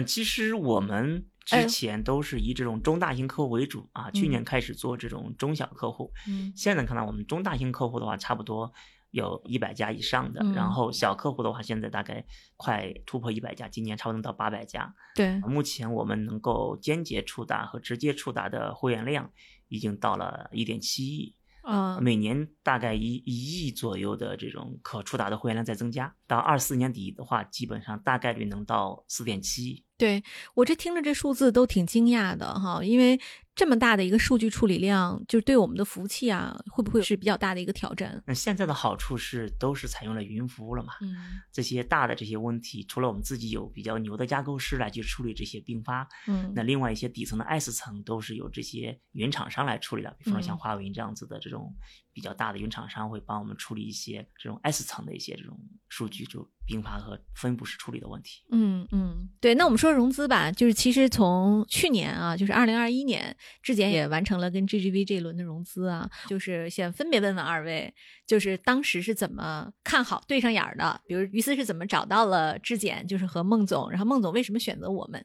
[0.00, 1.62] 嗯，其实我们哎。
[1.62, 4.30] 之前都是以这种中大型客户为主啊，去嗯。
[4.30, 6.52] 年开始做这种中小客户，嗯。
[6.56, 8.72] 现在看到我们中大型客户的话，差不多
[9.12, 10.52] 有一百家以上的，嗯。
[10.52, 12.26] 然后小客户的话，现在大概
[12.56, 14.92] 快突破一百家，今年差不多能到八百家。
[15.14, 19.30] 对，目前我们能够间接触达和直接触达的会员量
[19.68, 21.35] 已经到了一点七亿。
[21.66, 29.84] 啊每年大概一一亿左右的这种可触达的会员量在增加，到二四年底的话，基本上大概率能到四点七亿。
[29.98, 30.22] 对
[30.54, 33.18] 我这听着这数字都挺惊讶的哈，因为
[33.56, 38.22] 这么大的一个数据处理量，就是对我们的服务器啊，会不会是比较大的一个挑战？
[38.26, 40.92] 那现在的好处是都是采用了云服务了嘛？
[41.00, 41.16] 嗯
[41.50, 51.74] 这些大的这些问题，除了我们自己有比较牛的架构师来去处理这些并发，嗯那另外一些底层的 S 层都是由这些云厂商来处理的，比方说像嗯华为这样子的这种
[52.16, 55.54] 比较大的云厂商会帮我们处理一些这种 S 层的一些这种
[55.90, 58.42] 数据就并发和分布式处理的问题。
[58.50, 67.94] 嗯嗯，对，那我们说融资吧，就是其实从去年啊，就是二零二一年，质检也完成了跟 GGV 这一轮的融资啊，就是想分别问问二位，
[68.26, 70.98] 就是当时是怎么看好对上眼儿的？
[71.06, 75.22] 比如于思是怎么找到了质检，就是和孟总，然后孟总为什么选择我们？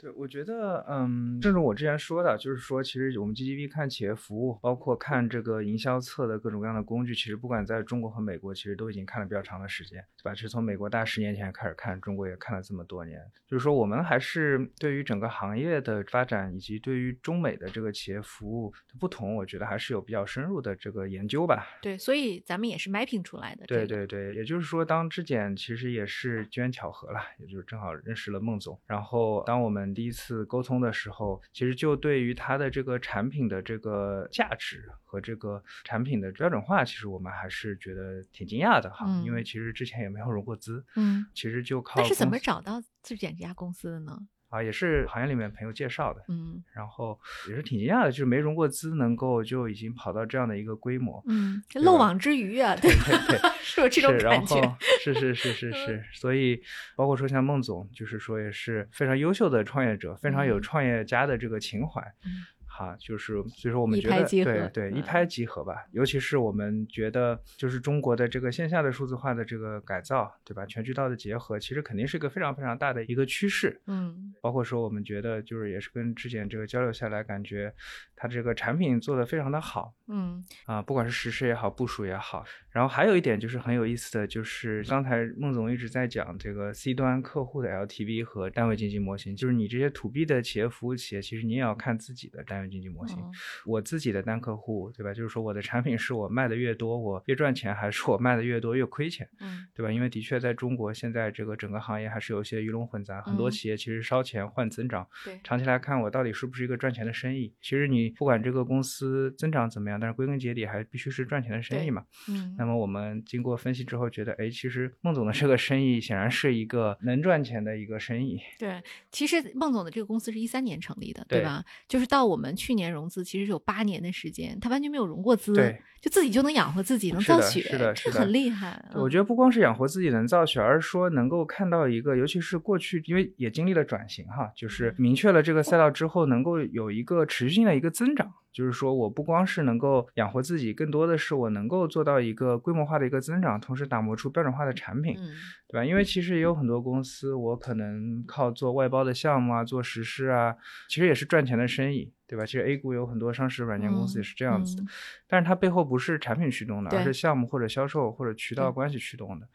[0.00, 10.34] 对，我觉得，嗯，正如我之前说的，就是说，其实我们 GDP 看企业服务，包括看这个营销侧的各种各样的工具，其实不管在中国和美国，其实都已经看了比较长的时间，对吧？
[10.34, 13.20] 其实从美国大概十年前开始看，中国也看了这么多年。
[13.46, 21.66] 就是说，我们还是对于整个行业的发展，以及对于中美的这个企业服务的不同，我觉得还是有比较深入的这个研究吧。
[21.82, 23.66] 对，所以咱们也是 mapping 出来的。
[23.66, 28.80] 对，对对，也就是说，当质检其实也是机缘巧合了，也就是正好认识了孟总。
[28.86, 44.18] 然后，当我们第一次沟通的时候，其实就对于它的这个产品的这个价值和这个产品的标准化，其实我们还是觉得挺惊讶的哈，嗯因为其实之前也没有融过资，嗯，其实就靠那是怎么找到质检这家公司的呢？
[44.50, 46.22] 啊，也是行业里面朋友介绍的。
[46.28, 54.60] 嗯然后也是挺惊讶的，就是没融过资，能够就已经跑到这样的一个规模，嗯，漏网之鱼啊，对对对， 是有这种感觉？
[54.60, 56.60] 后是是是是是，所以
[56.96, 62.02] 包括说像孟总，就是说也是非常优秀的创业者，非常有嗯创业家的这个情怀。
[62.24, 62.44] 嗯
[62.80, 65.84] 哈，就是所以说我们觉得对对一嗯拍即合吧。
[65.92, 70.64] 尤其是我们觉得，就是中国的这个线下的数字化的这个改造，对吧？
[70.64, 73.78] 全渠道的结合，其实肯定是一个非常非常大的一个趋势。
[73.86, 77.70] 嗯包括说我们觉得就是也是跟质检这个交流下来，感觉
[78.16, 79.92] 它这个产品做的非常的好。
[80.08, 93.18] 嗯啊，不管是实施也好，部署也好，然后还有一点就是很有意思的，就是刚才孟总一直在讲这个 C 端客户的 LTV 和单位经济模型，就是你这些 To B 的企业服务企业，其实你也要看自己的单位经济模型。
[93.18, 93.30] 嗯
[93.66, 95.12] 我自己的单客户，对吧？
[95.12, 99.28] 就是说我的产品是我卖的越多，我越赚钱，还是我卖的越多越亏钱？
[99.40, 99.92] 嗯对吧？
[99.92, 107.52] 因为的确在中国现在这个整个行业还是有一些鱼龙混杂，很多嗯企业其实烧钱换增长，对长期来看我到底是不是一个赚钱的生意？
[107.60, 112.04] 其实你不管这个公司增长怎么样，但是归根结底还必须是赚钱的生意嘛。
[112.28, 118.40] 嗯那么我们经过分析之后觉得，哎，其实孟总的这个生意显然是一个能赚钱的一个生意。
[118.58, 121.64] 对，其实孟总的这个公司是一三年成立的，对对吧？
[121.88, 128.82] 就是到我们去年融资，其实是有八年的时间，他完全没有融过资，对，就自己就能养活自己，能造血，是的是很厉害。
[128.94, 138.32] 嗯我觉得不光是养活自己能造血，而是说能够看到一个，尤其是过去，因为也经历了转型哈，就是嗯明确了这个赛道之后，能够有一个持续性的一个增长。
[138.52, 145.14] 就是说我不光是能够养活自己，更多的是我能够做到一个规模化的一个增长，同时打磨出标准化的产品。
[145.16, 145.30] 嗯
[145.68, 145.84] 对吧？
[145.84, 150.56] 因为其实也有很多公司，我可能靠做外包的项目啊，做实施啊，
[150.88, 152.46] 其实也是赚钱的生意，对吧？
[152.46, 154.86] 其实 A 股有很多上市软件公司也是这样子的，嗯
[155.26, 159.48] 但是它背后不是产品驱动的，对而是项目或者销售或者渠道关系驱动的，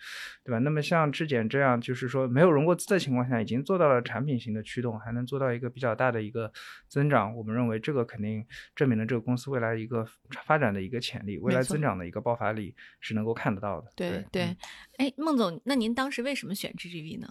[0.44, 0.60] 对吧？
[0.60, 6.52] 那么像质检这样，就是说没有融过资的情况下，已经做到了产品型的驱动，还能做到一个比较大的一个
[6.90, 8.46] 增长，我们认为这个肯定
[8.76, 10.06] 证明了这个公司未来一个
[10.46, 13.90] 发展的一个潜力，未来增长的一个爆发力是能够看得到的。
[13.96, 14.44] 对对
[14.98, 17.28] 哎，孟总，那您当时为什么选 GGV 呢？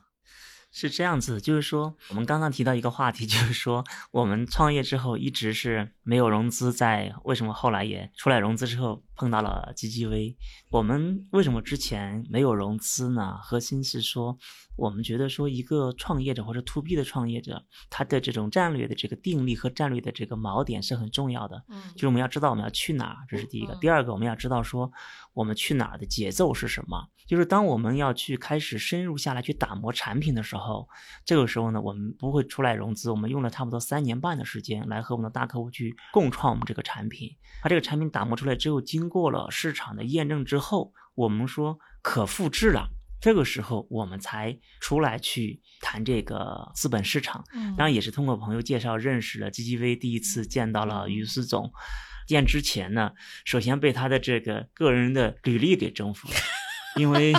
[0.76, 10.34] 是这样子，就是说，我们刚刚提到一个话题， 就是说，我们创业之后一直是没有融资，在为什么后来也出来融资之后碰到了 GGV？
[10.70, 13.38] 我们为什么之前没有融资呢？
[13.40, 14.36] 核心是说，
[14.74, 21.62] 我们觉得说，一个创业者或者 to B 的创业者，他的这种战略的这个定力和战略的这个锚点是很重要的。
[21.68, 23.74] 嗯就是我们要知道我们要去哪儿，这是第一个。
[23.74, 24.90] 嗯第二个，我们要知道说
[25.34, 27.08] 我们去哪儿的节奏是什么。
[27.26, 30.88] 就是当我们要去开始深入下来去打磨产品的时候，
[31.24, 37.30] 这个时候呢，我们不会出来融资，我们用了差不多三年半的时间来和我们的大客户去共创我们这个产品。
[37.62, 42.90] 把这个产品打磨出来之后，经过了市场的验证之后，我们说可复制了。
[43.20, 47.42] 这个时候，我们才出来去谈这个资本市场。
[47.54, 51.72] 嗯当然也是通过朋友介绍认识了 GGV，第一次见到了于思总。
[52.26, 53.12] 见之前呢，
[53.44, 56.34] 首先被他的这个个人的履历给征服了，
[56.96, 57.32] 因为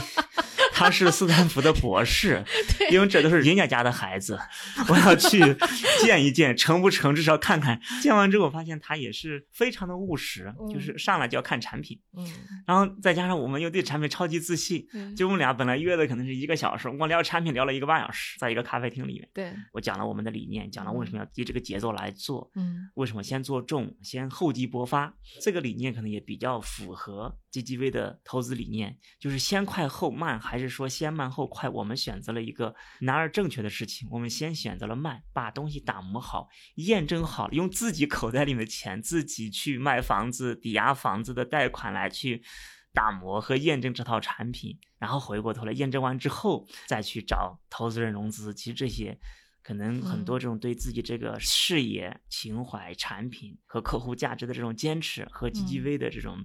[0.76, 2.44] 他是斯坦福的博士，
[2.92, 4.38] 因为这都是人家家的孩子，
[4.90, 5.40] 我要去
[6.04, 7.80] 见一见，成不成至少看看。
[8.02, 12.28] 见完之后，我发现他也是非常的务实，就是上来就要看产品，嗯
[12.68, 19.30] 然后再加上我们又对产品超级自信，嗯就我们俩本来约的可能是一个小时，我们聊产品聊了一个半小时，在一个咖啡厅里面。
[19.34, 25.14] 对我讲了我们的理念，讲了为什么要以这个节奏来做，嗯为什么先做重，先厚积薄发。
[25.42, 31.70] 这个理念可能也比较符合 GGV 的投资理念，就是先快后慢，还是说先慢后快？
[31.70, 42.44] 我们选择了一个难而正确的事情，我们先选择了慢，把东西打磨好，验证好，用自己口袋里的钱，自己去卖房子、抵押房子的贷款来去。
[42.94, 48.54] 打磨和验证这套产品，然后回过头来验证完之后，再去找投资人融资。
[48.54, 49.20] 其实这些
[49.66, 56.38] 可能很多这种对自己这个事业、情怀、产品和客户价值的这种坚持，和 GGV 的这种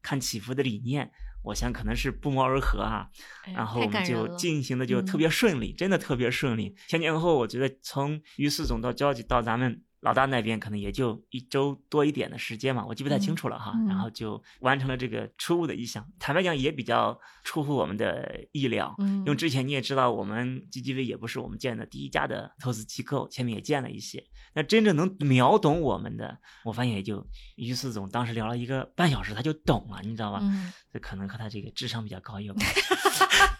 [0.00, 1.10] 看起伏的理念，
[1.42, 3.08] 我想可能是不谋而合啊。
[3.44, 6.76] 哎然后我们就进行的就特嗯别顺利，真的特别顺利。
[6.86, 13.72] 前前后后，我觉得从于四总到交集到咱们老大那边，可能也就一周多一点的时间嘛，我记不太清楚了哈。
[13.74, 18.94] 嗯然后就完成了这个初步的意向，坦白讲也比较出乎我们的意料。
[18.98, 24.22] 嗯因为之前你也知道，我们 GGV 也不是我们建的第一家的投资机构，前面也建了一些。
[24.54, 27.26] 那真正能秒懂我们的，我发现也就
[27.56, 30.40] 于四总当时聊了一个半小时，他就懂了，你知道吧？
[30.42, 32.80] 嗯这可能和他这个智商比较高有 关系。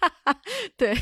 [0.77, 0.95] 对，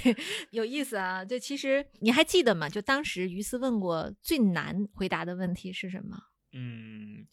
[0.51, 1.25] 有意思啊！
[1.25, 2.69] 就其实你还记得吗？
[2.69, 6.17] 就当时于思问过最难回答的问题是什么？
[6.53, 7.27] 嗯，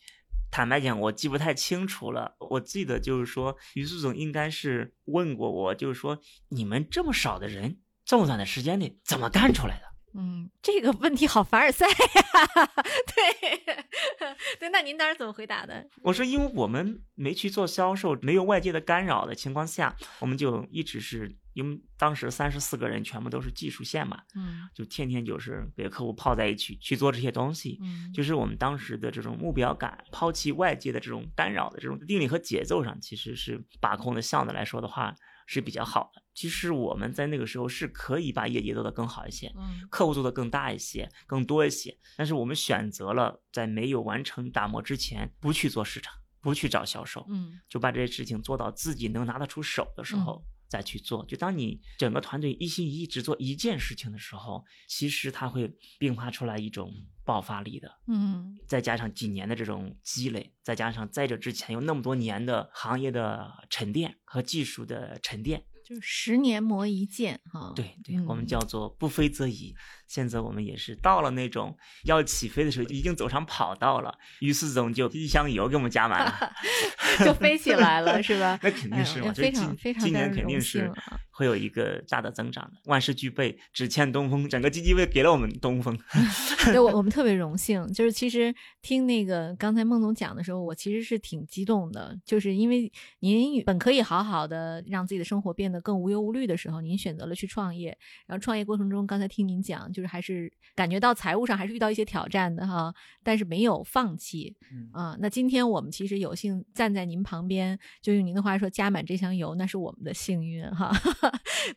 [0.51, 2.35] 坦白讲，我记不太清楚了。
[2.39, 9.92] 我记得就是说，于苏总应该是问过我，就是说你们这么少的人，这么短的时间内怎么干出来的？
[10.15, 11.95] 嗯，这个问题好凡尔赛呀、
[13.15, 13.75] 对
[14.59, 15.87] 对，那您当时怎么回答的？
[16.01, 27.79] 我说，因为我们没去做销售，没有外界的干扰的情况下，我们就一直是因为当时三十四个人全部都是技术线嘛，嗯就天天就是给客户泡在一起去做这些东西。
[27.81, 35.15] 嗯，就是我们当时的这种目标感，抛弃外界的这种干扰的这种定力和节奏上，其实是把控的相对来说的话
[35.47, 36.22] 是比较好的。
[36.33, 50.43] 其实我们在那个时候是可以把业绩做得更好一些，嗯客户做得更大一些、更多一些，但是我们选择了在没有完成打磨之前不去做市场，不去找销售，嗯就把这些事情做到自己能拿得出手的时候。
[50.69, 56.91] 再去做，就当你整个团队一心一意只做一件事情的时候，其实它会迸发出来一种
[57.23, 57.87] 爆发力的。
[58.07, 67.73] 嗯再加上几年的这种积累，再加上在这之前有那么多年的行业的沉淀和技术的沉淀，就是十年磨一剑哈。
[67.75, 69.73] 对对，嗯我们叫做不飞则已。
[70.07, 74.15] 现在我们也是到了那种要起飞的时候，已经走上跑道了。
[74.41, 76.53] 于是总就一箱油给我们加满了，
[77.25, 78.59] 就飞起来了， 是吧？
[78.61, 80.91] 那肯定是嘛，就今常非常今年肯定是
[81.33, 82.79] 会有一个大的增长的。
[82.85, 84.47] 万事俱备，只欠东风。
[84.47, 85.97] 整个基金会给了我们东风。
[86.71, 110.91] 对我我们特别荣幸，就是其实听那个刚才孟总讲的时候，我其实是挺激动的，就是因为您本可以好好的让自己的生活变得更无忧无虑的时候，您选择了去创业，然后创业过程中，刚才听您讲，就是还是感觉到财务上还是遇到一些挑战的哈，但是没有放弃嗯啊、那今天我们其实有幸站在您旁边，就用您的话说，加满这箱油，那是我们的幸运哈。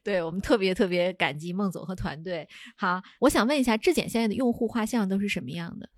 [0.02, 2.48] 对我们特别特别感激孟总和团队。
[2.76, 5.88] 好，我想问一下，质检现在的用户画像都是什么样的？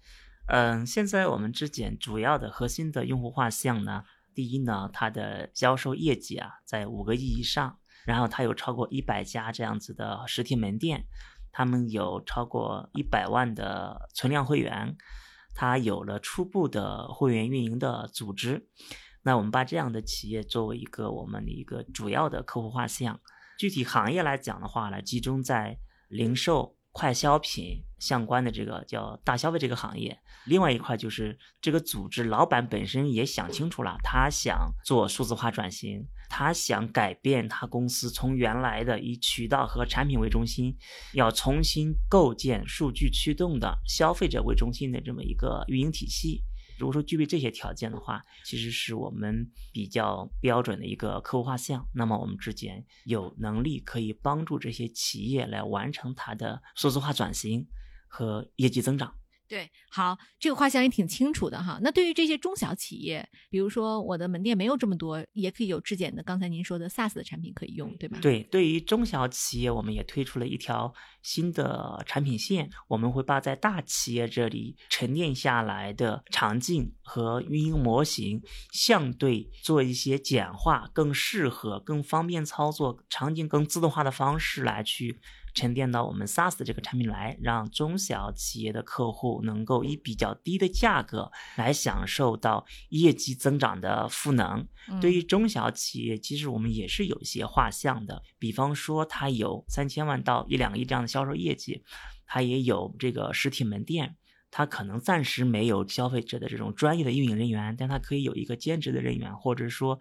[0.46, 11.05] 嗯，现在我们质检主要的核心的用户画像呢，第一呢，它的销售业绩啊在五个亿以上，然后它有超过一百家这样子的实体门店，
[11.53, 14.96] 他们有超过一百万的存量会员，
[15.55, 18.68] 它有了初步的会员运营的组织。
[19.22, 23.20] 那我们把这样的企业作为一个我们的一个主要的客户画像。
[23.59, 25.77] 具体行业来讲的话呢，集中在
[26.09, 30.17] 零售、快消品相关的这个叫大消费这个行业。
[30.47, 40.75] 另外一块就是这个组织老板本身也想清楚了，他想做数字化转型，他想改变他公司从原来的以渠道和产品为中心，
[41.13, 46.45] 要重新构建数据驱动的消费者为中心的这么一个运营体系。
[46.79, 51.87] 如果说具备这些条件的话，其实是我们比较标准的一个客户画像。
[51.93, 57.66] 那么我们之间有能力可以帮助这些企业来完成它的数字化转型
[58.07, 59.18] 和业绩增长。
[59.49, 61.78] 对，好，这个画像也挺清楚的哈。
[61.82, 70.92] 那对于这些中小企业，比如说我的门店没有这么多，也可以有质检的，刚才您说的 SaaS 的产品可以用，对吧？，对，对于中小企业，我们也推出了一条
[71.22, 78.42] 新的产品线，我们会把在大企业这里沉淀下来的场景和运营模型，
[78.72, 85.18] 相对做一些简化，更适合、更方便操作、场景更自动化的方式来去
[85.59, 94.69] 沉淀到我们 SaaS 的这个产品来，让中小企业的客户能够以比较低的价格来享受到业绩增长的赋能。
[94.89, 101.83] 嗯、对于中小企业，其实我们也是有一些画像的，比方说它有三千万到一两个亿这样的销售业绩，
[102.25, 104.17] 它也有这个实体门店，
[104.51, 109.99] 它可能暂时没有消费者的这种专业的运营人员，但它可以有一个兼职的人员，或者说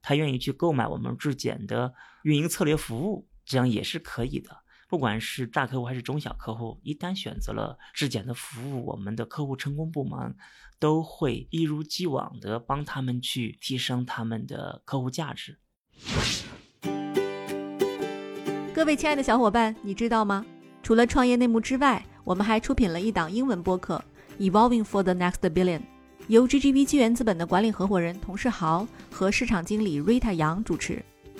[0.00, 1.92] 他愿意去购买我们质检的
[2.22, 4.56] 运营策略服务，这样也是可以的。
[4.90, 10.34] 不管是大客户还是中小客户，一旦选择了质检的服务，我们的客户成功部门
[10.80, 15.56] 都会一如既往的帮他们去提升他们的客户价值。
[18.74, 20.44] 各位亲爱的小伙伴，你知道吗？
[20.82, 24.02] 除了创业内幕之外，我们还出品了一档英文播客
[24.50, 25.78] 《Evolving for the Next Billion》，
[26.26, 31.00] 由 GGV 纪元资本的管理合伙人童世豪和市场经理 Rita 杨主持。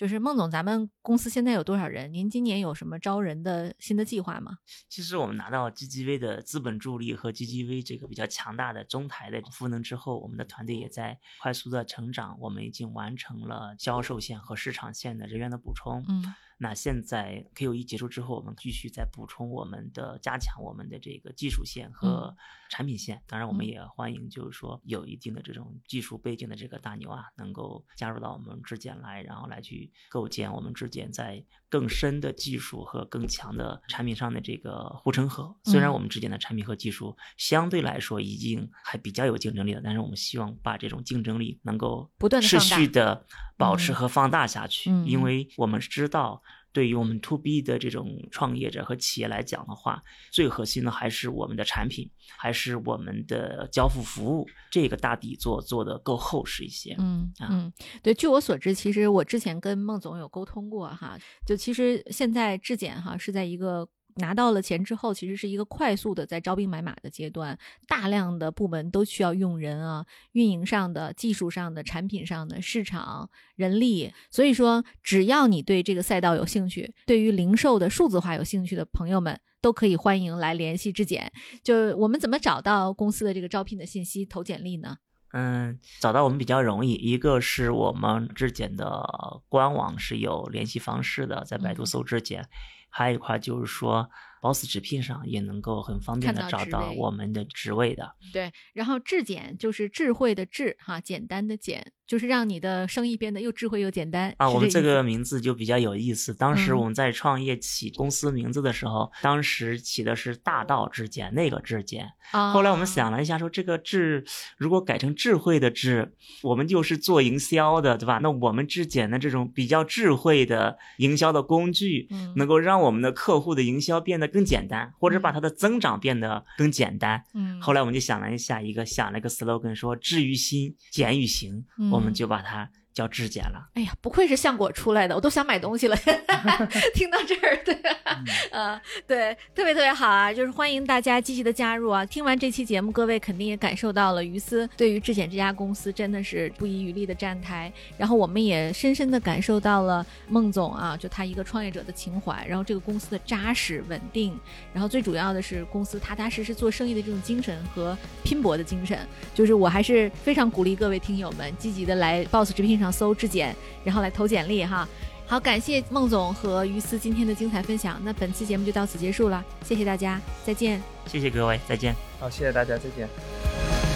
[0.00, 2.10] 就是孟总，咱们公司现在有多少人？
[2.10, 4.56] 您今年有什么招人的新的计划吗？
[4.88, 12.34] 其实我们拿到 GGV 的资本助力和 GGV 这个比较强大的中台的赋能之后，我们的团队也在快速的成长。
[12.40, 16.02] 我们已经完成了销售线和市场线的人员的补充。
[16.08, 22.36] 嗯，那现在 QE 结束之后，我们继续再补充我们的加强我们的这个技术线和
[22.68, 23.22] 产品线。
[23.26, 35.56] 当然，我们也欢迎就是说有一定的这种技术背景的这个大牛啊，能够加入到我们质检来，然后来去构建我们质检在更深的技术和更强的产品上的这个护城河。
[35.64, 43.24] 虽然我们之间的产品和技术相对来说已经还比较有竞争力了，但是我们希望把这种竞争力能够不断持续的
[43.56, 46.42] 保持和放大下去，嗯因为我们知道。
[46.72, 56.94] 对于我们 to B 的这种创业者和企业来讲的话，最核心的还是我们的产品，还是我们的交付服务，这个大底座做的够厚实一些。
[56.98, 63.88] 嗯啊嗯，对，据我所知，其实我之前跟孟总有沟通过哈，就其实现在质检哈是在一个。
[64.16, 74.12] 拿到了钱之后，其实是一个快速的在招兵买马的阶段，大量的部门都需要用人啊，运营上的、技术上的、产品上的、市场、人力。
[74.30, 81.32] 所以说，只要你对这个赛道有兴趣，对于零售的数字化有兴趣的朋友们，都可以欢迎来联系质检。
[81.62, 84.96] 就我们怎么找到公司的这个招聘的信息、投简历呢？
[85.32, 89.06] 嗯，找到我们比较容易，一个是我们质检的
[89.48, 92.48] 官网是有联系方式的，在百度嗯搜质检，
[92.90, 94.10] 还有一块就是说
[94.40, 98.14] Boss 直聘上也能够很方便的找到我们的职位的。
[98.32, 106.34] 对，然后质检就是智慧的智哈，简单的简，就是让你的生意变得又智慧又简单啊，我们这个名字就比较有意思。
[106.34, 112.10] 当时嗯我们在创业起公司名字的时候，当时起的是大道至简，那个至简。
[112.32, 112.52] 啊。
[112.52, 114.24] 后来我们想了一下，说这个智
[114.56, 118.18] 如果改成智慧的智，我们就是做营销的，对吧？
[118.20, 127.22] 那我们至简的这种比较智慧的营销的工具，嗯能够让我们的客户的营销变得更简单，或者把嗯它的增长变得更简单。
[127.34, 131.64] 嗯，后来我们就想了一下，一个想了一个 slogan，说智于心，简于行，
[132.00, 132.14] 我们嗯。
[132.14, 133.68] 就把它叫质检了。
[133.74, 135.96] 哎呀，不愧是橡果出来的，我都想买东西了。
[136.94, 137.74] 听到这儿，对，
[138.04, 140.32] 嗯呃，对，特别特别好啊！
[140.32, 142.04] 就是欢迎大家积极的加入啊！
[142.06, 154.38] 听完这期节目，各位肯定也感受到了于思对于质检这家公司真的是不遗余力的站台，然后我们也深深的感受到了孟总啊，就他一个创业者的情怀，然后这个公司的扎实稳定，
[154.72, 158.98] 然后最主要的是公司踏踏实实做生意的这种精神和拼搏的精神，
[159.34, 163.54] 就是我还是非常鼓励各位听友们积极的来 Boss 直聘上搜质检，
[163.84, 164.88] 然后来投简历哈。
[165.26, 168.00] 好，感谢孟总和于思今天的精彩分享。
[168.02, 170.82] 那本期节目就到此结束了，谢谢大家，再见。
[171.06, 171.94] 谢谢各位，再见。
[172.18, 173.89] 好，谢谢大家，再见。